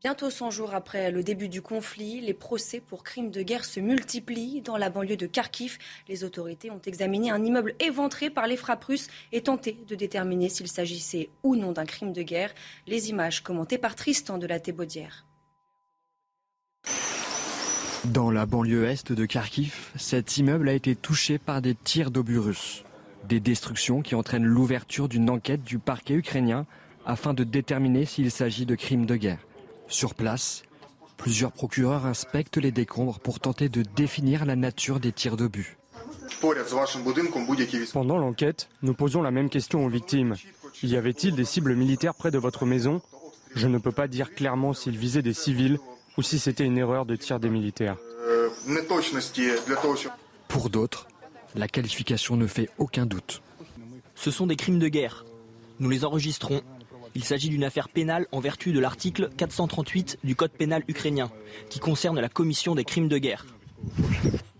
Bientôt 0.00 0.30
100 0.30 0.52
jours 0.52 0.74
après 0.74 1.10
le 1.10 1.24
début 1.24 1.48
du 1.48 1.60
conflit, 1.60 2.20
les 2.20 2.32
procès 2.32 2.78
pour 2.78 3.02
crimes 3.02 3.32
de 3.32 3.42
guerre 3.42 3.64
se 3.64 3.80
multiplient. 3.80 4.60
Dans 4.60 4.76
la 4.76 4.90
banlieue 4.90 5.16
de 5.16 5.26
Kharkiv, 5.26 5.76
les 6.06 6.22
autorités 6.22 6.70
ont 6.70 6.80
examiné 6.86 7.32
un 7.32 7.44
immeuble 7.44 7.74
éventré 7.80 8.30
par 8.30 8.46
les 8.46 8.56
frappes 8.56 8.84
russes 8.84 9.08
et 9.32 9.40
tenté 9.42 9.76
de 9.88 9.96
déterminer 9.96 10.50
s'il 10.50 10.68
s'agissait 10.68 11.30
ou 11.42 11.56
non 11.56 11.72
d'un 11.72 11.84
crime 11.84 12.12
de 12.12 12.22
guerre. 12.22 12.54
Les 12.86 13.10
images 13.10 13.42
commentées 13.42 13.76
par 13.76 13.96
Tristan 13.96 14.38
de 14.38 14.46
la 14.46 14.60
Thébaudière. 14.60 15.26
Dans 18.04 18.30
la 18.30 18.46
banlieue 18.46 18.86
est 18.86 19.10
de 19.10 19.26
Kharkiv, 19.26 19.90
cet 19.96 20.38
immeuble 20.38 20.68
a 20.68 20.74
été 20.74 20.94
touché 20.94 21.38
par 21.38 21.60
des 21.60 21.74
tirs 21.74 22.12
d'obus 22.12 22.38
russes. 22.38 22.84
Des 23.28 23.40
destructions 23.40 24.00
qui 24.02 24.14
entraînent 24.14 24.44
l'ouverture 24.44 25.08
d'une 25.08 25.28
enquête 25.28 25.64
du 25.64 25.80
parquet 25.80 26.14
ukrainien 26.14 26.66
afin 27.04 27.34
de 27.34 27.42
déterminer 27.42 28.04
s'il 28.04 28.30
s'agit 28.30 28.64
de 28.64 28.76
crimes 28.76 29.04
de 29.04 29.16
guerre. 29.16 29.47
Sur 29.88 30.14
place, 30.14 30.62
plusieurs 31.16 31.52
procureurs 31.52 32.06
inspectent 32.06 32.58
les 32.58 32.72
décombres 32.72 33.18
pour 33.20 33.40
tenter 33.40 33.68
de 33.68 33.82
définir 33.82 34.44
la 34.44 34.56
nature 34.56 35.00
des 35.00 35.12
tirs 35.12 35.36
de 35.36 35.46
but. 35.46 35.76
Pendant 37.92 38.18
l'enquête, 38.18 38.68
nous 38.82 38.94
posons 38.94 39.22
la 39.22 39.30
même 39.30 39.48
question 39.48 39.84
aux 39.84 39.88
victimes. 39.88 40.36
Y 40.82 40.96
avait-il 40.96 41.34
des 41.34 41.44
cibles 41.44 41.74
militaires 41.74 42.14
près 42.14 42.30
de 42.30 42.38
votre 42.38 42.66
maison? 42.66 43.00
Je 43.54 43.66
ne 43.66 43.78
peux 43.78 43.92
pas 43.92 44.08
dire 44.08 44.34
clairement 44.34 44.74
s'ils 44.74 44.98
visaient 44.98 45.22
des 45.22 45.32
civils 45.32 45.78
ou 46.16 46.22
si 46.22 46.38
c'était 46.38 46.64
une 46.64 46.78
erreur 46.78 47.06
de 47.06 47.16
tir 47.16 47.40
des 47.40 47.48
militaires. 47.48 47.96
Pour 50.48 50.70
d'autres, 50.70 51.08
la 51.54 51.66
qualification 51.66 52.36
ne 52.36 52.46
fait 52.46 52.68
aucun 52.78 53.06
doute. 53.06 53.42
Ce 54.14 54.30
sont 54.30 54.46
des 54.46 54.56
crimes 54.56 54.78
de 54.78 54.88
guerre. 54.88 55.24
Nous 55.80 55.88
les 55.88 56.04
enregistrons. 56.04 56.60
Il 57.18 57.24
s'agit 57.24 57.48
d'une 57.48 57.64
affaire 57.64 57.88
pénale 57.88 58.28
en 58.30 58.38
vertu 58.38 58.70
de 58.70 58.78
l'article 58.78 59.28
438 59.36 60.20
du 60.22 60.36
Code 60.36 60.52
pénal 60.52 60.84
ukrainien, 60.86 61.32
qui 61.68 61.80
concerne 61.80 62.20
la 62.20 62.28
commission 62.28 62.76
des 62.76 62.84
crimes 62.84 63.08
de 63.08 63.18
guerre. 63.18 63.44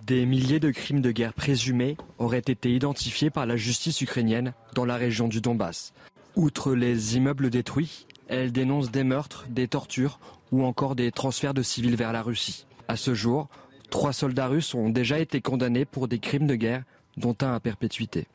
Des 0.05 0.27
milliers 0.27 0.59
de 0.59 0.73
crimes 0.73 1.01
de 1.01 1.13
guerre 1.13 1.35
présumés 1.35 1.97
auraient 2.19 2.39
été 2.39 2.75
identifiés 2.75 3.31
par 3.31 3.47
la 3.47 3.55
justice 3.55 4.01
ukrainienne 4.01 4.55
dans 4.75 4.85
la 4.85 4.97
région 4.97 5.29
du 5.29 5.41
Donbass. 5.41 5.93
Outre 6.35 6.75
les 6.75 7.17
immeubles 7.17 7.51
détruits, 7.51 8.09
elle 8.27 8.51
dénonce 8.51 8.91
des 8.91 9.05
meurtres, 9.05 9.47
des 9.49 9.69
tortures 9.69 10.19
ou 10.51 10.65
encore 10.65 10.97
des 10.97 11.13
transferts 11.13 11.55
de 11.55 11.63
civils 11.63 11.95
vers 11.95 12.13
la 12.13 12.23
Russie. 12.23 12.67
À 12.89 12.97
ce 12.97 13.15
jour, 13.15 13.47
trois 13.89 14.13
soldats 14.13 14.49
russes 14.49 14.75
ont 14.75 14.89
déjà 14.89 15.21
été 15.21 15.41
condamnés 15.41 15.85
pour 15.85 16.09
des 16.09 16.19
crimes 16.19 16.49
de 16.49 16.57
guerre, 16.57 16.83
dont 17.19 17.37
un 17.41 17.55
à 17.55 17.61
perpétuité. 17.61 18.27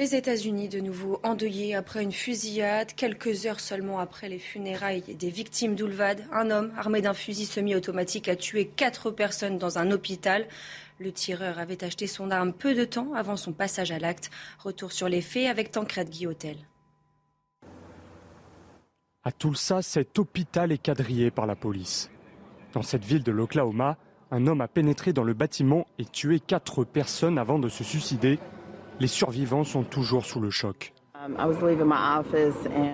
Les 0.00 0.14
États-Unis, 0.14 0.70
de 0.70 0.80
nouveau 0.80 1.20
endeuillés 1.24 1.74
après 1.74 2.02
une 2.02 2.10
fusillade. 2.10 2.94
Quelques 2.94 3.44
heures 3.44 3.60
seulement 3.60 3.98
après 3.98 4.30
les 4.30 4.38
funérailles 4.38 5.02
des 5.14 5.28
victimes 5.28 5.74
d'Oulvad, 5.74 6.24
un 6.32 6.50
homme 6.50 6.72
armé 6.78 7.02
d'un 7.02 7.12
fusil 7.12 7.44
semi-automatique 7.44 8.26
a 8.26 8.34
tué 8.34 8.64
quatre 8.64 9.10
personnes 9.10 9.58
dans 9.58 9.76
un 9.76 9.90
hôpital. 9.90 10.48
Le 11.00 11.12
tireur 11.12 11.58
avait 11.58 11.84
acheté 11.84 12.06
son 12.06 12.30
arme 12.30 12.54
peu 12.54 12.74
de 12.74 12.86
temps 12.86 13.12
avant 13.12 13.36
son 13.36 13.52
passage 13.52 13.90
à 13.90 13.98
l'acte. 13.98 14.30
Retour 14.58 14.90
sur 14.90 15.06
les 15.06 15.20
faits 15.20 15.48
avec 15.48 15.70
Tancred 15.70 16.08
Guillotel. 16.08 16.56
À 19.22 19.32
Tulsa, 19.32 19.82
cet 19.82 20.18
hôpital 20.18 20.72
est 20.72 20.82
quadrillé 20.82 21.30
par 21.30 21.44
la 21.44 21.56
police. 21.56 22.10
Dans 22.72 22.80
cette 22.80 23.04
ville 23.04 23.22
de 23.22 23.32
l'Oklahoma, 23.32 23.98
un 24.30 24.46
homme 24.46 24.62
a 24.62 24.68
pénétré 24.68 25.12
dans 25.12 25.24
le 25.24 25.34
bâtiment 25.34 25.86
et 25.98 26.06
tué 26.06 26.40
quatre 26.40 26.84
personnes 26.84 27.36
avant 27.36 27.58
de 27.58 27.68
se 27.68 27.84
suicider 27.84 28.38
les 29.00 29.08
survivants 29.08 29.64
sont 29.64 29.82
toujours 29.82 30.26
sous 30.26 30.40
le 30.40 30.50
choc. 30.50 30.92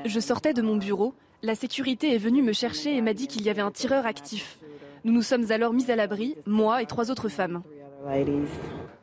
Je 0.05 0.21
sortais 0.21 0.55
de 0.55 0.63
mon 0.63 0.77
bureau. 0.77 1.15
La 1.43 1.55
sécurité 1.55 2.15
est 2.15 2.19
venue 2.19 2.43
me 2.43 2.53
chercher 2.53 2.97
et 2.97 3.03
m'a 3.03 3.13
dit 3.13 3.27
qu'il 3.27 3.43
y 3.43 3.51
avait 3.51 3.63
un 3.63 3.71
tireur 3.71 4.07
actif. 4.07 4.59
Nous 5.05 5.13
nous 5.13 5.23
sommes 5.23 5.51
alors 5.53 5.73
mis 5.73 5.91
à 5.91 5.97
l'abri, 5.97 6.37
moi 6.47 6.83
et 6.83 6.87
trois 6.87 7.11
autres 7.11 7.29
femmes. 7.29 7.63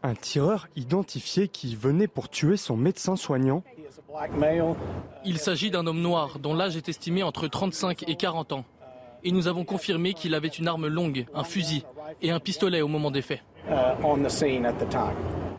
Un 0.03 0.15
tireur 0.15 0.67
identifié 0.75 1.47
qui 1.47 1.75
venait 1.75 2.07
pour 2.07 2.29
tuer 2.29 2.57
son 2.57 2.75
médecin 2.75 3.15
soignant 3.15 3.63
Il 5.25 5.37
s'agit 5.37 5.71
d'un 5.71 5.87
homme 5.87 6.01
noir 6.01 6.39
dont 6.39 6.53
l'âge 6.53 6.77
est 6.77 6.89
estimé 6.89 7.23
entre 7.23 7.47
35 7.47 8.07
et 8.09 8.15
40 8.15 8.53
ans. 8.53 8.65
Et 9.23 9.31
nous 9.31 9.47
avons 9.47 9.63
confirmé 9.63 10.13
qu'il 10.13 10.35
avait 10.35 10.49
une 10.49 10.67
arme 10.67 10.87
longue, 10.87 11.25
un 11.33 11.43
fusil 11.43 11.85
et 12.21 12.31
un 12.31 12.39
pistolet 12.39 12.81
au 12.81 12.87
moment 12.89 13.11
des 13.11 13.21
faits. 13.21 13.41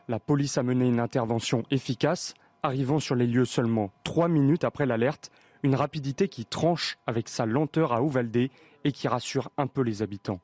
La 0.07 0.19
police 0.19 0.59
a 0.59 0.63
mené 0.63 0.87
une 0.87 1.01
intervention 1.01 1.63
efficace, 1.71 2.35
arrivant 2.63 3.01
sur 3.01 3.15
les 3.15 3.27
lieux 3.27 3.47
seulement 3.47 3.91
trois 4.05 4.29
minutes 4.29 4.65
après 4.65 4.85
l'alerte, 4.85 5.31
une 5.63 5.75
rapidité 5.75 6.29
qui 6.29 6.45
tranche 6.45 6.99
avec 7.07 7.27
sa 7.31 7.47
lenteur 7.47 7.95
à 7.95 8.03
Uvalde 8.03 8.51
et 8.85 8.93
qui 8.93 9.09
rassure 9.09 9.51
un 9.57 9.67
peu 9.67 9.81
les 9.81 10.03
habitants. 10.03 10.41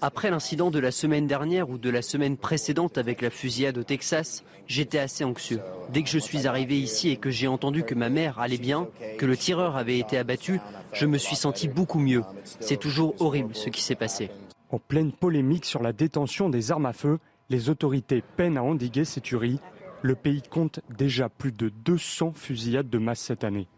Après 0.00 0.30
l'incident 0.30 0.70
de 0.70 0.78
la 0.78 0.92
semaine 0.92 1.26
dernière 1.26 1.68
ou 1.68 1.78
de 1.78 1.90
la 1.90 2.02
semaine 2.02 2.36
précédente 2.36 2.96
avec 2.96 3.22
la 3.22 3.30
fusillade 3.30 3.76
au 3.76 3.82
Texas, 3.82 4.44
j'étais 4.68 4.98
assez 4.98 5.24
anxieux. 5.24 5.60
Dès 5.92 6.04
que 6.04 6.08
je 6.08 6.18
suis 6.18 6.46
arrivé 6.46 6.78
ici 6.78 7.10
et 7.10 7.16
que 7.16 7.30
j'ai 7.30 7.48
entendu 7.48 7.82
que 7.82 7.94
ma 7.94 8.08
mère 8.08 8.38
allait 8.38 8.56
bien, 8.56 8.88
que 9.18 9.26
le 9.26 9.36
tireur 9.36 9.76
avait 9.76 9.98
été 9.98 10.16
abattu, 10.16 10.60
je 10.92 11.06
me 11.06 11.18
suis 11.18 11.36
senti 11.36 11.66
beaucoup 11.66 11.98
mieux. 11.98 12.22
C'est 12.60 12.78
toujours 12.78 13.14
horrible 13.18 13.54
ce 13.56 13.68
qui 13.68 13.82
s'est 13.82 13.96
passé. 13.96 14.30
En 14.70 14.78
pleine 14.78 15.10
polémique 15.10 15.64
sur 15.64 15.82
la 15.82 15.92
détention 15.92 16.48
des 16.50 16.70
armes 16.70 16.86
à 16.86 16.92
feu, 16.92 17.18
les 17.48 17.70
autorités 17.70 18.22
peinent 18.36 18.58
à 18.58 18.62
endiguer 18.62 19.04
ces 19.04 19.20
tueries. 19.20 19.60
Le 20.02 20.14
pays 20.14 20.42
compte 20.42 20.80
déjà 20.96 21.28
plus 21.28 21.52
de 21.52 21.68
200 21.68 22.32
fusillades 22.34 22.90
de 22.90 22.98
masse 22.98 23.20
cette 23.20 23.44
année. 23.44 23.68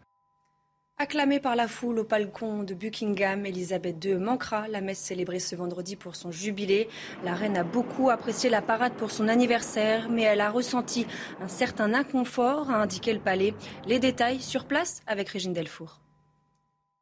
Acclamée 1.01 1.39
par 1.39 1.55
la 1.55 1.69
foule 1.69 1.99
au 1.99 2.03
balcon 2.03 2.63
de 2.63 2.73
Buckingham, 2.73 3.45
Elisabeth 3.45 4.03
II 4.03 4.15
manquera 4.15 4.67
la 4.67 4.81
messe 4.81 4.99
célébrée 4.99 5.39
ce 5.39 5.55
vendredi 5.55 5.95
pour 5.95 6.17
son 6.17 6.29
jubilé. 6.29 6.89
La 7.23 7.35
reine 7.35 7.55
a 7.55 7.63
beaucoup 7.63 8.09
apprécié 8.09 8.49
la 8.49 8.61
parade 8.61 8.91
pour 8.95 9.09
son 9.09 9.29
anniversaire, 9.29 10.09
mais 10.09 10.23
elle 10.23 10.41
a 10.41 10.51
ressenti 10.51 11.07
un 11.39 11.47
certain 11.47 11.93
inconfort, 11.93 12.69
a 12.69 12.81
indiqué 12.81 13.13
le 13.13 13.21
palais. 13.21 13.53
Les 13.87 13.99
détails 13.99 14.41
sur 14.41 14.65
place 14.65 15.01
avec 15.07 15.29
Régine 15.29 15.53
Delfour. 15.53 16.01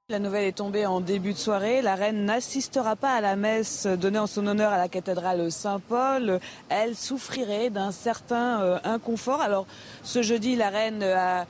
La 0.09 0.19
nouvelle 0.19 0.45
est 0.45 0.53
tombée 0.53 0.85
en 0.85 1.01
début 1.01 1.33
de 1.33 1.37
soirée. 1.37 1.81
La 1.81 1.95
reine 1.95 2.23
n'assistera 2.23 2.95
pas 2.95 3.11
à 3.11 3.19
la 3.19 3.35
messe 3.35 3.85
donnée 3.85 4.19
en 4.19 4.25
son 4.25 4.47
honneur 4.47 4.71
à 4.71 4.77
la 4.77 4.87
cathédrale 4.87 5.51
Saint-Paul. 5.51 6.39
Elle 6.69 6.95
souffrirait 6.95 7.69
d'un 7.69 7.91
certain 7.91 8.61
euh, 8.61 8.79
inconfort. 8.85 9.41
Alors, 9.41 9.67
ce 10.03 10.21
jeudi, 10.21 10.55
la 10.55 10.69
reine 10.69 11.03
a 11.03 11.45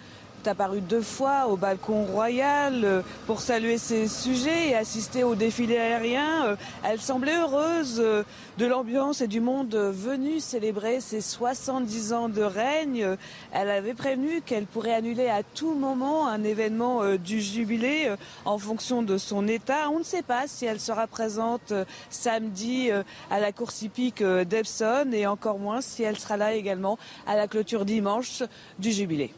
apparu 0.45 0.81
deux 0.81 1.01
fois 1.01 1.47
au 1.47 1.57
balcon 1.57 2.05
royal 2.05 2.83
euh, 2.83 3.01
pour 3.25 3.41
saluer 3.41 3.77
ses 3.77 4.07
sujets 4.07 4.69
et 4.69 4.75
assister 4.75 5.23
au 5.23 5.35
défilé 5.35 5.77
aérien. 5.77 6.45
Euh, 6.45 6.55
elle 6.83 6.99
semblait 6.99 7.35
heureuse 7.35 7.97
euh, 7.99 8.23
de 8.57 8.65
l'ambiance 8.65 9.21
et 9.21 9.27
du 9.27 9.41
monde 9.41 9.75
venu 9.75 10.39
célébrer 10.39 11.01
ses 11.01 11.21
70 11.21 12.13
ans 12.13 12.29
de 12.29 12.41
règne. 12.41 13.17
Elle 13.51 13.69
avait 13.69 13.93
prévenu 13.93 14.41
qu'elle 14.41 14.65
pourrait 14.65 14.93
annuler 14.93 15.27
à 15.27 15.43
tout 15.43 15.73
moment 15.73 16.27
un 16.27 16.43
événement 16.43 17.15
du 17.15 17.41
jubilé 17.41 18.11
en 18.45 18.57
fonction 18.57 19.03
de 19.03 19.17
son 19.17 19.47
état. 19.47 19.89
On 19.91 19.99
ne 19.99 20.03
sait 20.03 20.23
pas 20.23 20.47
si 20.47 20.65
elle 20.65 20.79
sera 20.79 21.07
présente 21.07 21.73
samedi 22.09 22.89
à 23.29 23.39
la 23.39 23.51
course 23.51 23.83
hippique 23.83 24.23
d'Epson 24.23 25.11
et 25.13 25.27
encore 25.27 25.59
moins 25.59 25.81
si 25.81 26.03
elle 26.03 26.17
sera 26.17 26.37
là 26.37 26.53
également 26.53 26.97
à 27.27 27.35
la 27.35 27.47
clôture 27.47 27.85
dimanche 27.85 28.43
du 28.79 28.91
jubilé. 28.91 29.33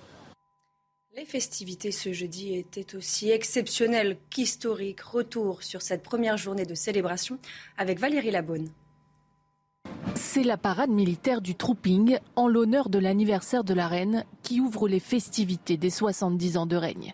Les 1.20 1.26
festivités 1.26 1.92
ce 1.92 2.14
jeudi 2.14 2.56
étaient 2.56 2.96
aussi 2.96 3.30
exceptionnelles 3.30 4.16
qu'historiques. 4.30 5.02
Retour 5.02 5.64
sur 5.64 5.82
cette 5.82 6.02
première 6.02 6.38
journée 6.38 6.66
de 6.66 6.76
célébration 6.76 7.40
avec 7.78 8.00
Valérie 8.00 8.32
Labonne. 8.32 8.70
C'est 10.16 10.44
la 10.44 10.56
parade 10.56 10.92
militaire 10.92 11.42
du 11.42 11.56
Trooping 11.56 12.20
en 12.38 12.48
l'honneur 12.48 12.88
de 12.88 13.00
l'anniversaire 13.00 13.66
de 13.66 13.74
la 13.74 13.90
reine 13.90 14.24
qui 14.44 14.62
ouvre 14.62 14.88
les 14.88 15.02
festivités 15.02 15.76
des 15.76 15.90
70 15.90 16.56
ans 16.56 16.66
de 16.66 16.78
règne. 16.78 17.14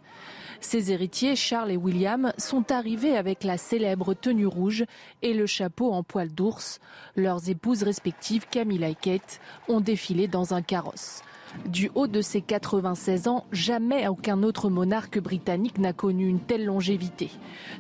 Ses 0.60 0.92
héritiers, 0.92 1.36
Charles 1.36 1.72
et 1.72 1.78
William, 1.78 2.32
sont 2.38 2.72
arrivés 2.72 3.18
avec 3.18 3.44
la 3.44 3.58
célèbre 3.58 4.14
tenue 4.14 4.46
rouge 4.46 4.86
et 5.24 5.34
le 5.34 5.48
chapeau 5.48 5.92
en 5.92 6.04
poil 6.04 6.32
d'ours. 6.32 6.80
Leurs 7.16 7.50
épouses 7.50 7.82
respectives, 7.82 8.46
Camilla 8.52 8.88
et 8.88 8.96
Kate, 8.96 9.42
ont 9.68 9.82
défilé 9.82 10.28
dans 10.28 10.54
un 10.54 10.62
carrosse. 10.62 11.24
Du 11.66 11.90
haut 11.96 12.08
de 12.08 12.22
ses 12.22 12.42
96 12.42 13.28
ans, 13.28 13.46
jamais 13.52 14.08
aucun 14.08 14.44
autre 14.44 14.70
monarque 14.70 15.20
britannique 15.20 15.78
n'a 15.80 15.94
connu 15.94 16.28
une 16.28 16.40
telle 16.40 16.66
longévité. 16.66 17.32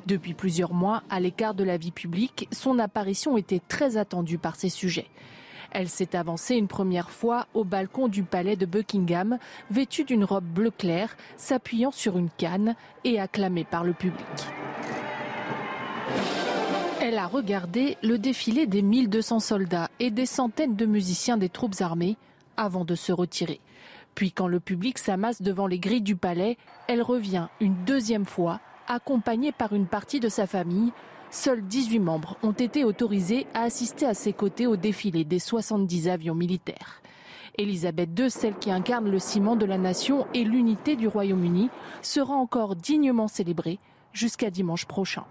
Depuis 0.07 0.33
plusieurs 0.33 0.73
mois, 0.73 1.03
à 1.09 1.19
l'écart 1.19 1.53
de 1.53 1.63
la 1.63 1.77
vie 1.77 1.91
publique, 1.91 2.47
son 2.51 2.79
apparition 2.79 3.37
était 3.37 3.61
très 3.67 3.97
attendue 3.97 4.37
par 4.37 4.55
ses 4.55 4.69
sujets. 4.69 5.07
Elle 5.71 5.89
s'est 5.89 6.15
avancée 6.15 6.55
une 6.55 6.69
première 6.69 7.11
fois 7.11 7.47
au 7.53 7.63
balcon 7.63 8.07
du 8.07 8.23
palais 8.23 8.55
de 8.55 8.65
Buckingham, 8.65 9.37
vêtue 9.69 10.05
d'une 10.05 10.23
robe 10.23 10.45
bleu 10.45 10.71
clair, 10.71 11.15
s'appuyant 11.35 11.91
sur 11.91 12.17
une 12.17 12.29
canne 12.29 12.75
et 13.03 13.19
acclamée 13.19 13.65
par 13.65 13.83
le 13.83 13.93
public. 13.93 14.25
Elle 17.01 17.17
a 17.17 17.27
regardé 17.27 17.97
le 18.01 18.17
défilé 18.17 18.67
des 18.67 18.81
1200 18.81 19.39
soldats 19.39 19.89
et 19.99 20.11
des 20.11 20.25
centaines 20.25 20.75
de 20.75 20.85
musiciens 20.85 21.37
des 21.37 21.49
troupes 21.49 21.81
armées 21.81 22.17
avant 22.57 22.85
de 22.85 22.95
se 22.95 23.11
retirer. 23.11 23.61
Puis 24.15 24.31
quand 24.31 24.47
le 24.47 24.59
public 24.59 24.97
s'amasse 24.97 25.41
devant 25.41 25.67
les 25.67 25.79
grilles 25.79 26.01
du 26.01 26.15
palais, 26.15 26.57
elle 26.87 27.01
revient 27.01 27.47
une 27.59 27.75
deuxième 27.85 28.25
fois, 28.25 28.59
accompagnée 28.87 29.51
par 29.51 29.73
une 29.73 29.87
partie 29.87 30.19
de 30.19 30.29
sa 30.29 30.47
famille. 30.47 30.93
Seuls 31.31 31.61
18 31.61 31.99
membres 31.99 32.37
ont 32.43 32.53
été 32.53 32.83
autorisés 32.83 33.45
à 33.53 33.63
assister 33.63 34.05
à 34.05 34.13
ses 34.13 34.31
côtés 34.31 34.67
au 34.67 34.77
défilé 34.77 35.25
des 35.25 35.39
70 35.39 36.07
avions 36.07 36.35
militaires. 36.35 37.01
Elisabeth 37.57 38.09
II, 38.17 38.29
celle 38.29 38.57
qui 38.57 38.71
incarne 38.71 39.09
le 39.09 39.19
ciment 39.19 39.55
de 39.55 39.65
la 39.65 39.77
nation 39.77 40.27
et 40.33 40.43
l'unité 40.43 40.95
du 40.95 41.07
Royaume-Uni, 41.07 41.69
sera 42.01 42.35
encore 42.35 42.75
dignement 42.75 43.27
célébrée 43.27 43.79
jusqu'à 44.13 44.49
dimanche 44.49 44.85
prochain. 44.85 45.25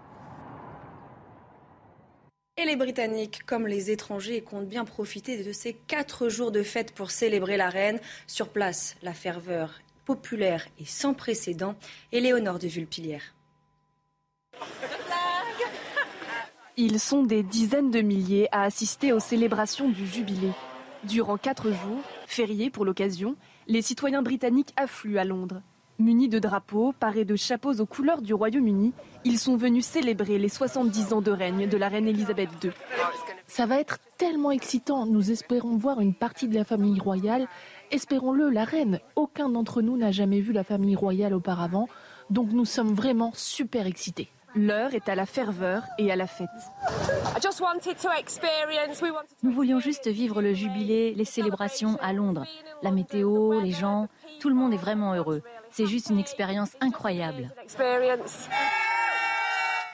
Et 2.57 2.63
les 2.63 2.77
Britanniques, 2.77 3.41
comme 3.45 3.67
les 3.67 3.91
étrangers, 3.91 4.39
comptent 4.39 4.69
bien 4.69 4.85
profiter 4.85 5.43
de 5.43 5.51
ces 5.51 5.73
quatre 5.73 6.29
jours 6.29 6.51
de 6.51 6.63
fête 6.63 6.93
pour 6.93 7.11
célébrer 7.11 7.57
la 7.57 7.69
reine. 7.69 7.99
Sur 8.27 8.47
place, 8.47 8.95
la 9.03 9.13
ferveur 9.13 9.81
populaire 10.05 10.65
et 10.79 10.85
sans 10.85 11.13
précédent. 11.13 11.75
Éléonore 12.13 12.57
de 12.57 12.67
Vulpilière. 12.67 13.35
Ils 16.77 17.01
sont 17.01 17.23
des 17.23 17.43
dizaines 17.43 17.91
de 17.91 17.99
milliers 17.99 18.47
à 18.53 18.63
assister 18.63 19.11
aux 19.11 19.19
célébrations 19.19 19.89
du 19.89 20.07
jubilé. 20.07 20.51
Durant 21.03 21.37
quatre 21.37 21.71
jours, 21.71 22.01
fériés 22.25 22.69
pour 22.69 22.85
l'occasion, 22.85 23.35
les 23.67 23.81
citoyens 23.81 24.21
britanniques 24.21 24.73
affluent 24.77 25.17
à 25.17 25.25
Londres. 25.25 25.61
Munis 25.97 26.27
de 26.27 26.39
drapeaux, 26.39 26.93
parés 26.99 27.23
de 27.23 27.37
chapeaux 27.37 27.79
aux 27.79 27.85
couleurs 27.85 28.21
du 28.21 28.33
Royaume-Uni, 28.33 28.91
ils 29.23 29.39
sont 29.39 29.55
venus 29.55 29.85
célébrer 29.85 30.37
les 30.37 30.49
70 30.49 31.13
ans 31.13 31.21
de 31.21 31.31
règne 31.31 31.69
de 31.69 31.77
la 31.77 31.87
reine 31.87 32.07
Elisabeth 32.07 32.49
II. 32.61 32.71
Ça 33.47 33.65
va 33.65 33.79
être 33.79 33.99
tellement 34.17 34.51
excitant. 34.51 35.05
Nous 35.05 35.31
espérons 35.31 35.77
voir 35.77 36.01
une 36.01 36.13
partie 36.13 36.49
de 36.49 36.55
la 36.55 36.65
famille 36.65 36.99
royale. 36.99 37.47
Espérons-le, 37.91 38.49
la 38.49 38.65
reine. 38.65 38.99
Aucun 39.15 39.47
d'entre 39.47 39.81
nous 39.81 39.95
n'a 39.95 40.11
jamais 40.11 40.41
vu 40.41 40.51
la 40.51 40.65
famille 40.65 40.97
royale 40.97 41.33
auparavant. 41.33 41.87
Donc 42.29 42.51
nous 42.51 42.65
sommes 42.65 42.93
vraiment 42.93 43.31
super 43.33 43.87
excités. 43.87 44.29
L'heure 44.55 44.93
est 44.93 45.09
à 45.09 45.15
la 45.15 45.25
ferveur 45.25 45.83
et 45.97 46.11
à 46.11 46.15
la 46.15 46.27
fête. 46.27 46.49
Nous 49.43 49.51
voulions 49.51 49.79
juste 49.79 50.07
vivre 50.07 50.41
le 50.41 50.53
jubilé, 50.53 51.13
les 51.13 51.25
célébrations 51.25 51.97
à 52.01 52.13
Londres. 52.13 52.45
La 52.81 52.91
météo, 52.91 53.59
les 53.59 53.71
gens, 53.71 54.07
tout 54.39 54.47
le 54.47 54.55
monde 54.55 54.73
est 54.73 54.77
vraiment 54.77 55.13
heureux. 55.13 55.41
C'est 55.71 55.87
juste 55.87 56.09
une 56.09 56.19
expérience 56.19 56.71
incroyable. 56.79 57.49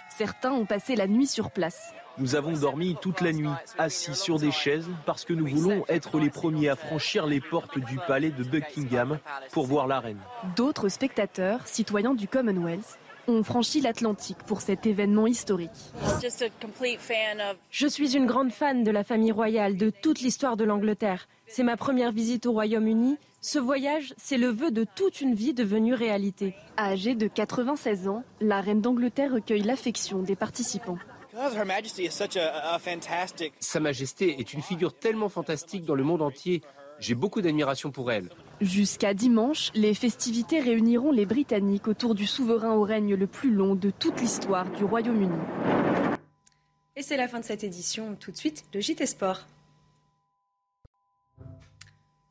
Certains 0.10 0.52
ont 0.52 0.66
passé 0.66 0.96
la 0.96 1.08
nuit 1.08 1.28
sur 1.28 1.50
place. 1.50 1.94
Nous 2.18 2.36
avons 2.36 2.52
dormi 2.52 2.96
toute 3.02 3.22
la 3.22 3.32
nuit, 3.32 3.50
assis 3.78 4.14
sur 4.14 4.38
des 4.38 4.52
chaises, 4.52 4.88
parce 5.06 5.26
que 5.26 5.34
nous 5.34 5.48
voulons 5.48 5.86
être 5.88 6.20
les 6.20 6.30
premiers 6.30 6.70
à 6.70 6.76
franchir 6.76 7.26
les 7.26 7.40
portes 7.40 7.80
du 7.80 7.98
palais 8.06 8.30
de 8.30 8.44
Buckingham 8.44 9.18
pour 9.54 9.66
voir 9.66 9.88
la 9.88 10.02
reine. 10.02 10.20
D'autres 10.56 10.90
spectateurs, 10.90 11.66
citoyens 11.66 12.14
du 12.14 12.28
Commonwealth, 12.28 13.00
ont 13.28 13.44
franchi 13.44 13.82
l'Atlantique 13.82 14.38
pour 14.48 14.62
cet 14.62 14.86
événement 14.86 15.28
historique. 15.28 15.70
Je 17.70 17.88
suis 17.88 18.16
une 18.16 18.26
grande 18.26 18.52
fan 18.52 18.84
de 18.84 18.92
la 18.92 19.04
famille 19.04 19.32
royale, 19.32 19.78
de 19.78 19.90
toute 19.90 20.22
l'histoire 20.22 20.58
de 20.58 20.64
l'Angleterre. 20.64 21.28
C'est 21.48 21.64
ma 21.64 21.78
première 21.78 22.12
visite 22.12 22.46
au 22.46 22.54
Royaume-Uni. 22.54 23.18
Ce 23.42 23.60
voyage, 23.60 24.14
c'est 24.18 24.38
le 24.38 24.50
vœu 24.50 24.72
de 24.72 24.86
toute 24.96 25.22
une 25.22 25.34
vie 25.34 25.54
devenue 25.54 25.94
réalité. 25.94 26.54
Âgée 26.78 27.16
de 27.16 27.28
96 27.28 28.08
ans, 28.08 28.24
la 28.40 28.62
reine 28.62 28.82
d'Angleterre 28.82 29.34
recueille 29.34 29.64
l'affection 29.64 30.20
des 30.20 30.36
participants. 30.36 30.98
Sa 33.60 33.80
Majesté 33.80 34.40
est 34.40 34.54
une 34.54 34.62
figure 34.62 34.94
tellement 34.94 35.30
fantastique 35.30 35.86
dans 35.86 35.96
le 35.96 36.04
monde 36.04 36.22
entier. 36.22 36.62
J'ai 37.00 37.16
beaucoup 37.16 37.42
d'admiration 37.42 37.90
pour 37.90 38.12
elle. 38.12 38.30
Jusqu'à 38.62 39.16
dimanche, 39.16 39.72
les 39.74 39.96
festivités 39.96 40.60
réuniront 40.60 41.12
les 41.12 41.26
Britanniques 41.26 41.88
autour 41.88 42.14
du 42.14 42.28
souverain 42.28 42.74
au 42.74 42.84
règne 42.84 43.16
le 43.16 43.26
plus 43.26 43.52
long 43.52 43.74
de 43.74 43.90
toute 43.90 44.22
l'histoire 44.22 44.70
du 44.70 44.84
Royaume-Uni. 44.84 45.36
Et 46.96 47.02
c'est 47.02 47.18
la 47.18 47.28
fin 47.28 47.40
de 47.40 47.44
cette 47.44 47.64
édition. 47.64 48.16
Tout 48.20 48.30
de 48.30 48.38
suite, 48.38 48.66
le 48.72 48.80
JT 48.80 49.08
Sport. 49.08 49.48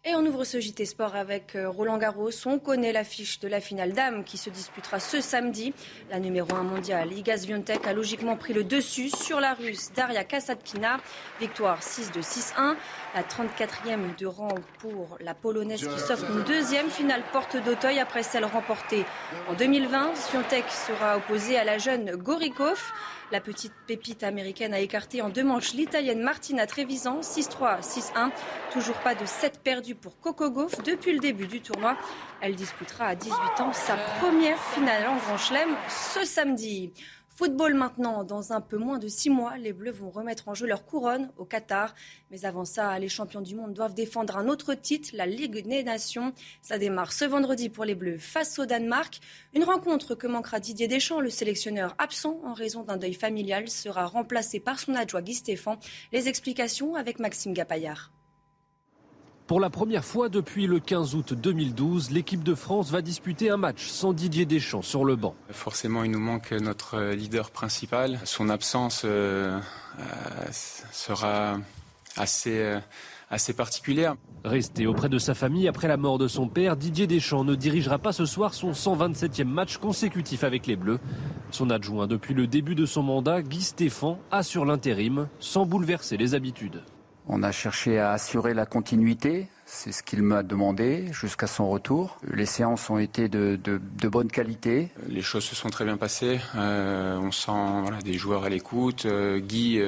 Et 0.02 0.14
on 0.14 0.24
ouvre 0.24 0.44
ce 0.44 0.58
JT 0.60 0.86
Sport 0.86 1.14
avec 1.14 1.54
euh, 1.56 1.68
Roland 1.68 1.98
Garros. 1.98 2.30
On 2.46 2.58
connaît 2.58 2.90
l'affiche 2.90 3.38
de 3.38 3.48
la 3.48 3.60
finale 3.60 3.92
dame 3.92 4.24
qui 4.24 4.38
se 4.38 4.48
disputera 4.48 4.98
ce 4.98 5.20
samedi. 5.20 5.74
La 6.08 6.18
numéro 6.18 6.54
1 6.54 6.62
mondiale, 6.62 7.12
Iga 7.12 7.36
Swiatek, 7.36 7.86
a 7.86 7.92
logiquement 7.92 8.38
pris 8.38 8.54
le 8.54 8.64
dessus 8.64 9.10
sur 9.10 9.40
la 9.40 9.52
russe 9.52 9.90
Daria 9.94 10.24
Kasatkina. 10.24 11.00
Victoire 11.38 11.82
6 11.82 12.12
de 12.12 12.22
6-1. 12.22 12.76
La 13.14 13.22
34e 13.22 14.16
de 14.18 14.24
rang 14.24 14.54
pour 14.78 15.18
la 15.20 15.34
polonaise 15.34 15.86
qui 15.86 16.00
s'offre 16.00 16.30
une 16.30 16.44
deuxième 16.44 16.88
finale 16.88 17.22
porte 17.30 17.58
d'Auteuil 17.62 17.98
après 17.98 18.22
celle 18.22 18.46
remportée 18.46 19.04
en 19.50 19.54
2020. 19.54 20.14
Swiatek 20.16 20.64
sera 20.70 21.18
opposée 21.18 21.58
à 21.58 21.64
la 21.64 21.76
jeune 21.76 22.16
Gorikov. 22.16 22.90
La 23.32 23.40
petite 23.40 23.74
pépite 23.86 24.24
américaine 24.24 24.74
a 24.74 24.80
écarté 24.80 25.22
en 25.22 25.28
deux 25.28 25.44
manches 25.44 25.74
l'italienne 25.74 26.20
Martina 26.20 26.66
Trevisan, 26.66 27.20
6-3, 27.20 27.80
6-1. 27.80 28.30
Toujours 28.72 28.96
pas 28.96 29.14
de 29.14 29.24
7 29.24 29.60
perdus 29.62 29.89
pour 29.94 30.18
Coco 30.20 30.50
Gauff 30.50 30.82
depuis 30.82 31.12
le 31.12 31.18
début 31.18 31.46
du 31.46 31.60
tournoi. 31.60 31.96
Elle 32.40 32.54
disputera 32.54 33.06
à 33.06 33.14
18 33.14 33.34
ans 33.60 33.72
sa 33.72 33.96
première 34.20 34.58
finale 34.72 35.06
en 35.08 35.16
Grand 35.16 35.38
Chelem 35.38 35.76
ce 35.88 36.24
samedi. 36.24 36.92
Football 37.40 37.72
maintenant, 37.72 38.22
dans 38.22 38.52
un 38.52 38.60
peu 38.60 38.76
moins 38.76 38.98
de 38.98 39.08
six 39.08 39.30
mois, 39.30 39.56
les 39.56 39.72
Bleus 39.72 39.92
vont 39.92 40.10
remettre 40.10 40.48
en 40.48 40.54
jeu 40.54 40.66
leur 40.66 40.84
couronne 40.84 41.32
au 41.38 41.46
Qatar. 41.46 41.94
Mais 42.30 42.44
avant 42.44 42.66
ça, 42.66 42.98
les 42.98 43.08
champions 43.08 43.40
du 43.40 43.54
monde 43.54 43.72
doivent 43.72 43.94
défendre 43.94 44.36
un 44.36 44.46
autre 44.46 44.74
titre, 44.74 45.08
la 45.14 45.24
Ligue 45.24 45.66
des 45.66 45.82
Nations. 45.82 46.34
Ça 46.60 46.76
démarre 46.76 47.14
ce 47.14 47.24
vendredi 47.24 47.70
pour 47.70 47.86
les 47.86 47.94
Bleus 47.94 48.18
face 48.18 48.58
au 48.58 48.66
Danemark. 48.66 49.20
Une 49.54 49.64
rencontre 49.64 50.14
que 50.14 50.26
manquera 50.26 50.60
Didier 50.60 50.86
Deschamps, 50.86 51.20
le 51.20 51.30
sélectionneur 51.30 51.94
absent 51.96 52.38
en 52.44 52.52
raison 52.52 52.82
d'un 52.82 52.98
deuil 52.98 53.14
familial, 53.14 53.70
sera 53.70 54.04
remplacé 54.04 54.60
par 54.60 54.78
son 54.78 54.94
adjoint 54.94 55.22
Guy 55.22 55.32
Stéphane. 55.32 55.78
Les 56.12 56.28
explications 56.28 56.94
avec 56.94 57.20
Maxime 57.20 57.54
Gapaillard. 57.54 58.12
Pour 59.50 59.58
la 59.58 59.68
première 59.68 60.04
fois 60.04 60.28
depuis 60.28 60.68
le 60.68 60.78
15 60.78 61.16
août 61.16 61.34
2012, 61.34 62.12
l'équipe 62.12 62.44
de 62.44 62.54
France 62.54 62.92
va 62.92 63.02
disputer 63.02 63.50
un 63.50 63.56
match 63.56 63.88
sans 63.88 64.12
Didier 64.12 64.46
Deschamps 64.46 64.82
sur 64.82 65.04
le 65.04 65.16
banc. 65.16 65.34
Forcément, 65.50 66.04
il 66.04 66.12
nous 66.12 66.20
manque 66.20 66.52
notre 66.52 67.10
leader 67.14 67.50
principal. 67.50 68.20
Son 68.22 68.48
absence 68.48 69.02
euh, 69.04 69.58
euh, 69.98 70.02
sera 70.92 71.58
assez, 72.16 72.60
euh, 72.60 72.78
assez 73.28 73.52
particulière. 73.52 74.14
Resté 74.44 74.86
auprès 74.86 75.08
de 75.08 75.18
sa 75.18 75.34
famille 75.34 75.66
après 75.66 75.88
la 75.88 75.96
mort 75.96 76.18
de 76.18 76.28
son 76.28 76.46
père, 76.46 76.76
Didier 76.76 77.08
Deschamps 77.08 77.42
ne 77.42 77.56
dirigera 77.56 77.98
pas 77.98 78.12
ce 78.12 78.26
soir 78.26 78.54
son 78.54 78.70
127e 78.70 79.42
match 79.46 79.78
consécutif 79.78 80.44
avec 80.44 80.68
les 80.68 80.76
Bleus. 80.76 81.00
Son 81.50 81.70
adjoint 81.70 82.06
depuis 82.06 82.34
le 82.34 82.46
début 82.46 82.76
de 82.76 82.86
son 82.86 83.02
mandat, 83.02 83.42
Guy 83.42 83.62
Stéphane, 83.62 84.18
assure 84.30 84.64
l'intérim 84.64 85.26
sans 85.40 85.66
bouleverser 85.66 86.16
les 86.16 86.36
habitudes. 86.36 86.84
On 87.26 87.42
a 87.42 87.52
cherché 87.52 87.98
à 87.98 88.12
assurer 88.12 88.54
la 88.54 88.66
continuité, 88.66 89.48
c'est 89.66 89.92
ce 89.92 90.02
qu'il 90.02 90.22
m'a 90.22 90.42
demandé 90.42 91.06
jusqu'à 91.12 91.46
son 91.46 91.68
retour. 91.68 92.18
Les 92.32 92.46
séances 92.46 92.90
ont 92.90 92.98
été 92.98 93.28
de, 93.28 93.58
de, 93.62 93.80
de, 93.80 94.08
bonne 94.08 94.28
qualité. 94.28 94.88
Les 95.06 95.22
choses 95.22 95.44
se 95.44 95.54
sont 95.54 95.70
très 95.70 95.84
bien 95.84 95.96
passées. 95.96 96.40
Euh, 96.56 97.16
on 97.18 97.30
sent 97.30 97.52
voilà, 97.82 97.98
des 97.98 98.14
joueurs 98.14 98.44
à 98.44 98.48
l'écoute. 98.48 99.06
Euh, 99.06 99.38
Guy 99.38 99.80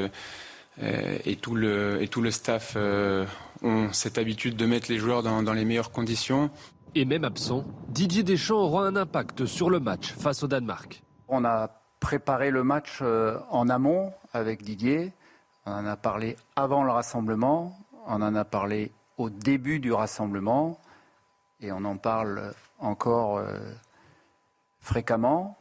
euh, 0.80 1.18
et, 1.24 1.36
tout 1.36 1.54
le, 1.54 2.02
et 2.02 2.08
tout 2.08 2.22
le 2.22 2.30
staff 2.30 2.74
euh, 2.76 3.26
ont 3.62 3.92
cette 3.92 4.16
habitude 4.16 4.56
de 4.56 4.64
mettre 4.64 4.90
les 4.90 4.98
joueurs 4.98 5.22
dans, 5.22 5.42
dans 5.42 5.52
les 5.52 5.64
meilleures 5.64 5.90
conditions. 5.90 6.50
Et 6.94 7.04
même 7.04 7.24
absent, 7.24 7.64
Didier 7.88 8.22
Deschamps 8.22 8.60
aura 8.60 8.86
un 8.86 8.96
impact 8.96 9.46
sur 9.46 9.70
le 9.70 9.80
match 9.80 10.14
face 10.14 10.42
au 10.42 10.46
Danemark. 10.46 11.02
On 11.28 11.44
a 11.44 11.70
préparé 12.00 12.50
le 12.50 12.64
match 12.64 12.98
euh, 13.02 13.38
en 13.50 13.68
amont 13.68 14.12
avec 14.32 14.62
Didier. 14.62 15.12
On 15.66 15.72
en 15.72 15.86
a 15.86 15.96
parlé 15.96 16.36
avant 16.56 16.82
le 16.82 16.90
rassemblement, 16.90 17.78
on 18.06 18.20
en 18.20 18.34
a 18.34 18.44
parlé 18.44 18.90
au 19.16 19.30
début 19.30 19.78
du 19.78 19.92
rassemblement 19.92 20.78
et 21.60 21.70
on 21.70 21.84
en 21.84 21.96
parle 21.96 22.52
encore 22.80 23.38
euh, 23.38 23.58
fréquemment. 24.80 25.56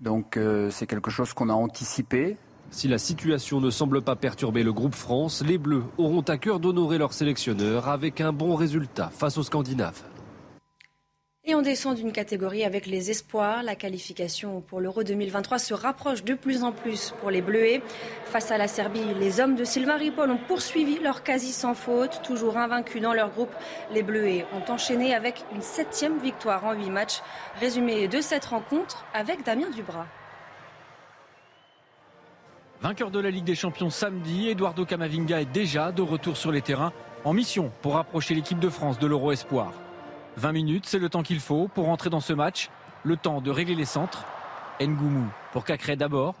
Donc 0.00 0.36
euh, 0.36 0.70
c'est 0.70 0.86
quelque 0.86 1.10
chose 1.10 1.34
qu'on 1.34 1.50
a 1.50 1.54
anticipé. 1.54 2.36
Si 2.70 2.88
la 2.88 2.98
situation 2.98 3.60
ne 3.60 3.70
semble 3.70 4.02
pas 4.02 4.16
perturber 4.16 4.62
le 4.62 4.72
groupe 4.72 4.94
France, 4.94 5.42
les 5.42 5.58
Bleus 5.58 5.84
auront 5.96 6.22
à 6.22 6.36
cœur 6.36 6.60
d'honorer 6.60 6.98
leur 6.98 7.12
sélectionneur 7.12 7.88
avec 7.88 8.20
un 8.20 8.32
bon 8.32 8.54
résultat 8.54 9.10
face 9.10 9.38
aux 9.38 9.42
Scandinaves. 9.42 10.02
Et 11.50 11.54
on 11.54 11.62
descend 11.62 11.96
d'une 11.96 12.12
catégorie 12.12 12.62
avec 12.62 12.84
les 12.84 13.10
espoirs. 13.10 13.62
La 13.62 13.74
qualification 13.74 14.60
pour 14.60 14.80
l'Euro 14.80 15.02
2023 15.02 15.58
se 15.58 15.72
rapproche 15.72 16.22
de 16.22 16.34
plus 16.34 16.62
en 16.62 16.72
plus 16.72 17.14
pour 17.22 17.30
les 17.30 17.40
Bleuets. 17.40 17.80
Face 18.26 18.50
à 18.50 18.58
la 18.58 18.68
Serbie, 18.68 19.14
les 19.18 19.40
hommes 19.40 19.54
de 19.54 19.64
Sylvain 19.64 19.96
Ripoll 19.96 20.30
ont 20.30 20.40
poursuivi 20.46 20.98
leur 20.98 21.22
quasi 21.22 21.52
sans 21.52 21.72
faute. 21.72 22.20
Toujours 22.22 22.58
invaincus 22.58 23.00
dans 23.00 23.14
leur 23.14 23.30
groupe, 23.30 23.54
les 23.94 24.02
Bleuets 24.02 24.44
ont 24.52 24.70
enchaîné 24.70 25.14
avec 25.14 25.42
une 25.54 25.62
septième 25.62 26.18
victoire 26.18 26.66
en 26.66 26.74
huit 26.74 26.90
matchs. 26.90 27.22
Résumé 27.58 28.08
de 28.08 28.20
cette 28.20 28.44
rencontre 28.44 29.06
avec 29.14 29.42
Damien 29.42 29.70
Dubras. 29.70 30.06
Vainqueur 32.82 33.10
de 33.10 33.20
la 33.20 33.30
Ligue 33.30 33.44
des 33.44 33.54
Champions 33.54 33.88
samedi, 33.88 34.50
Eduardo 34.50 34.84
Camavinga 34.84 35.40
est 35.40 35.46
déjà 35.50 35.92
de 35.92 36.02
retour 36.02 36.36
sur 36.36 36.52
les 36.52 36.60
terrains 36.60 36.92
en 37.24 37.32
mission 37.32 37.72
pour 37.80 37.94
rapprocher 37.94 38.34
l'équipe 38.34 38.58
de 38.58 38.68
France 38.68 38.98
de 38.98 39.06
l'Euro 39.06 39.32
Espoir. 39.32 39.72
20 40.38 40.52
minutes, 40.52 40.86
c'est 40.86 41.00
le 41.00 41.08
temps 41.08 41.24
qu'il 41.24 41.40
faut 41.40 41.66
pour 41.66 41.86
rentrer 41.86 42.10
dans 42.10 42.20
ce 42.20 42.32
match. 42.32 42.70
Le 43.02 43.16
temps 43.16 43.40
de 43.40 43.50
régler 43.50 43.74
les 43.74 43.84
centres. 43.84 44.24
Ngoumou 44.80 45.26
pour 45.52 45.64
Cacré 45.64 45.96
d'abord. 45.96 46.36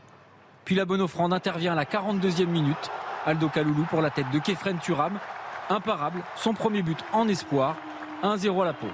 Puis 0.64 0.76
la 0.76 0.84
bonne 0.84 1.00
offrande 1.00 1.32
intervient 1.32 1.72
à 1.72 1.74
la 1.74 1.84
42e 1.84 2.46
minute. 2.46 2.90
Aldo 3.26 3.48
Kaloulou 3.48 3.84
pour 3.90 4.00
la 4.00 4.10
tête 4.10 4.30
de 4.32 4.38
Kefren 4.38 4.78
Turam. 4.78 5.18
Imparable, 5.68 6.22
son 6.36 6.54
premier 6.54 6.82
but 6.82 6.98
en 7.12 7.26
espoir. 7.26 7.74
1-0 8.22 8.62
à 8.62 8.64
la 8.66 8.72
pause. 8.72 8.88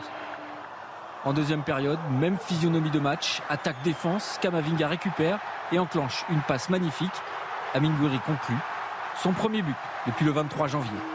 En 1.25 1.35
deuxième 1.35 1.63
période, 1.63 1.99
même 2.19 2.39
physionomie 2.39 2.91
de 2.91 2.99
match. 2.99 3.43
Attaque-défense, 3.51 4.39
Kamavinga 4.41 4.89
récupère 4.89 5.39
et 5.71 5.79
enclenche 5.79 6.25
une 6.31 6.41
passe 6.41 6.71
magnifique. 6.71 7.13
Amin 7.75 7.91
Gouiri 8.01 8.19
conclut. 8.21 8.57
Son 9.23 9.33
premier 9.33 9.61
but 9.61 9.77
depuis 10.07 10.25
le 10.25 10.33
23 10.33 10.69
janvier. 10.69 11.14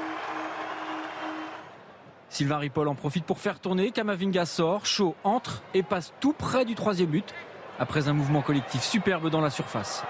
Sylvain 2.29 2.57
Ripoll 2.57 2.87
en 2.87 2.95
profite 2.95 3.25
pour 3.25 3.39
faire 3.39 3.59
tourner. 3.59 3.91
Kamavinga 3.91 4.45
sort, 4.45 4.85
chaud 4.85 5.15
entre 5.23 5.63
et 5.73 5.83
passe 5.83 6.13
tout 6.19 6.33
près 6.33 6.65
du 6.65 6.75
troisième 6.75 7.09
but 7.09 7.33
après 7.79 8.07
un 8.07 8.13
mouvement 8.13 8.41
collectif 8.41 8.83
superbe 8.83 9.29
dans 9.29 9.41
la 9.41 9.49
surface. 9.49 10.03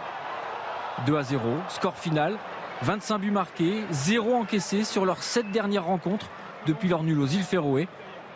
2 1.06 1.16
à 1.16 1.24
0, 1.24 1.42
score 1.70 1.96
final, 1.96 2.38
25 2.82 3.20
buts 3.20 3.32
marqués, 3.32 3.84
0 3.92 4.34
encaissés 4.36 4.84
sur 4.84 5.06
leurs 5.06 5.24
7 5.24 5.52
dernières 5.52 5.86
rencontres 5.86 6.28
depuis 6.66 6.90
leur 6.90 7.04
nul 7.04 7.20
aux 7.20 7.28
îles 7.28 7.44
Féroé. 7.44 7.88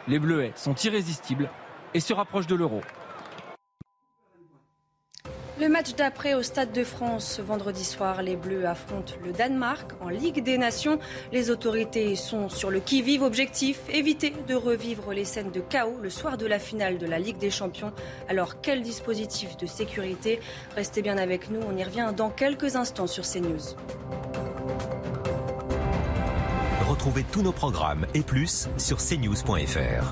Les 0.07 0.19
Bleuets 0.19 0.53
sont 0.55 0.75
irrésistibles 0.75 1.49
et 1.93 1.99
se 1.99 2.13
rapprochent 2.13 2.47
de 2.47 2.55
l'euro. 2.55 2.81
Le 5.63 5.69
match 5.69 5.95
d'après 5.95 6.33
au 6.33 6.43
Stade 6.43 6.73
de 6.73 6.83
France, 6.83 7.39
vendredi 7.39 7.85
soir, 7.85 8.21
les 8.21 8.35
Bleus 8.35 8.65
affrontent 8.65 9.13
le 9.23 9.31
Danemark 9.31 9.91
en 10.01 10.09
Ligue 10.09 10.43
des 10.43 10.57
Nations. 10.57 10.99
Les 11.31 11.49
autorités 11.51 12.17
sont 12.17 12.49
sur 12.49 12.69
le 12.69 12.81
qui-vive 12.81 13.23
objectif, 13.23 13.79
éviter 13.87 14.33
de 14.45 14.55
revivre 14.55 15.13
les 15.13 15.23
scènes 15.23 15.51
de 15.51 15.61
chaos 15.61 15.95
le 16.01 16.09
soir 16.09 16.37
de 16.37 16.45
la 16.45 16.59
finale 16.59 16.97
de 16.97 17.05
la 17.05 17.17
Ligue 17.17 17.37
des 17.37 17.49
Champions. 17.49 17.93
Alors 18.27 18.59
quel 18.59 18.81
dispositif 18.81 19.55
de 19.55 19.65
sécurité? 19.65 20.41
Restez 20.75 21.01
bien 21.01 21.17
avec 21.17 21.49
nous, 21.49 21.61
on 21.65 21.77
y 21.77 21.83
revient 21.85 22.11
dans 22.13 22.29
quelques 22.29 22.75
instants 22.75 23.07
sur 23.07 23.23
CNews. 23.23 23.77
Retrouvez 26.89 27.23
tous 27.31 27.41
nos 27.41 27.53
programmes 27.53 28.05
et 28.13 28.21
plus 28.21 28.67
sur 28.77 28.97
cnews.fr. 28.97 30.11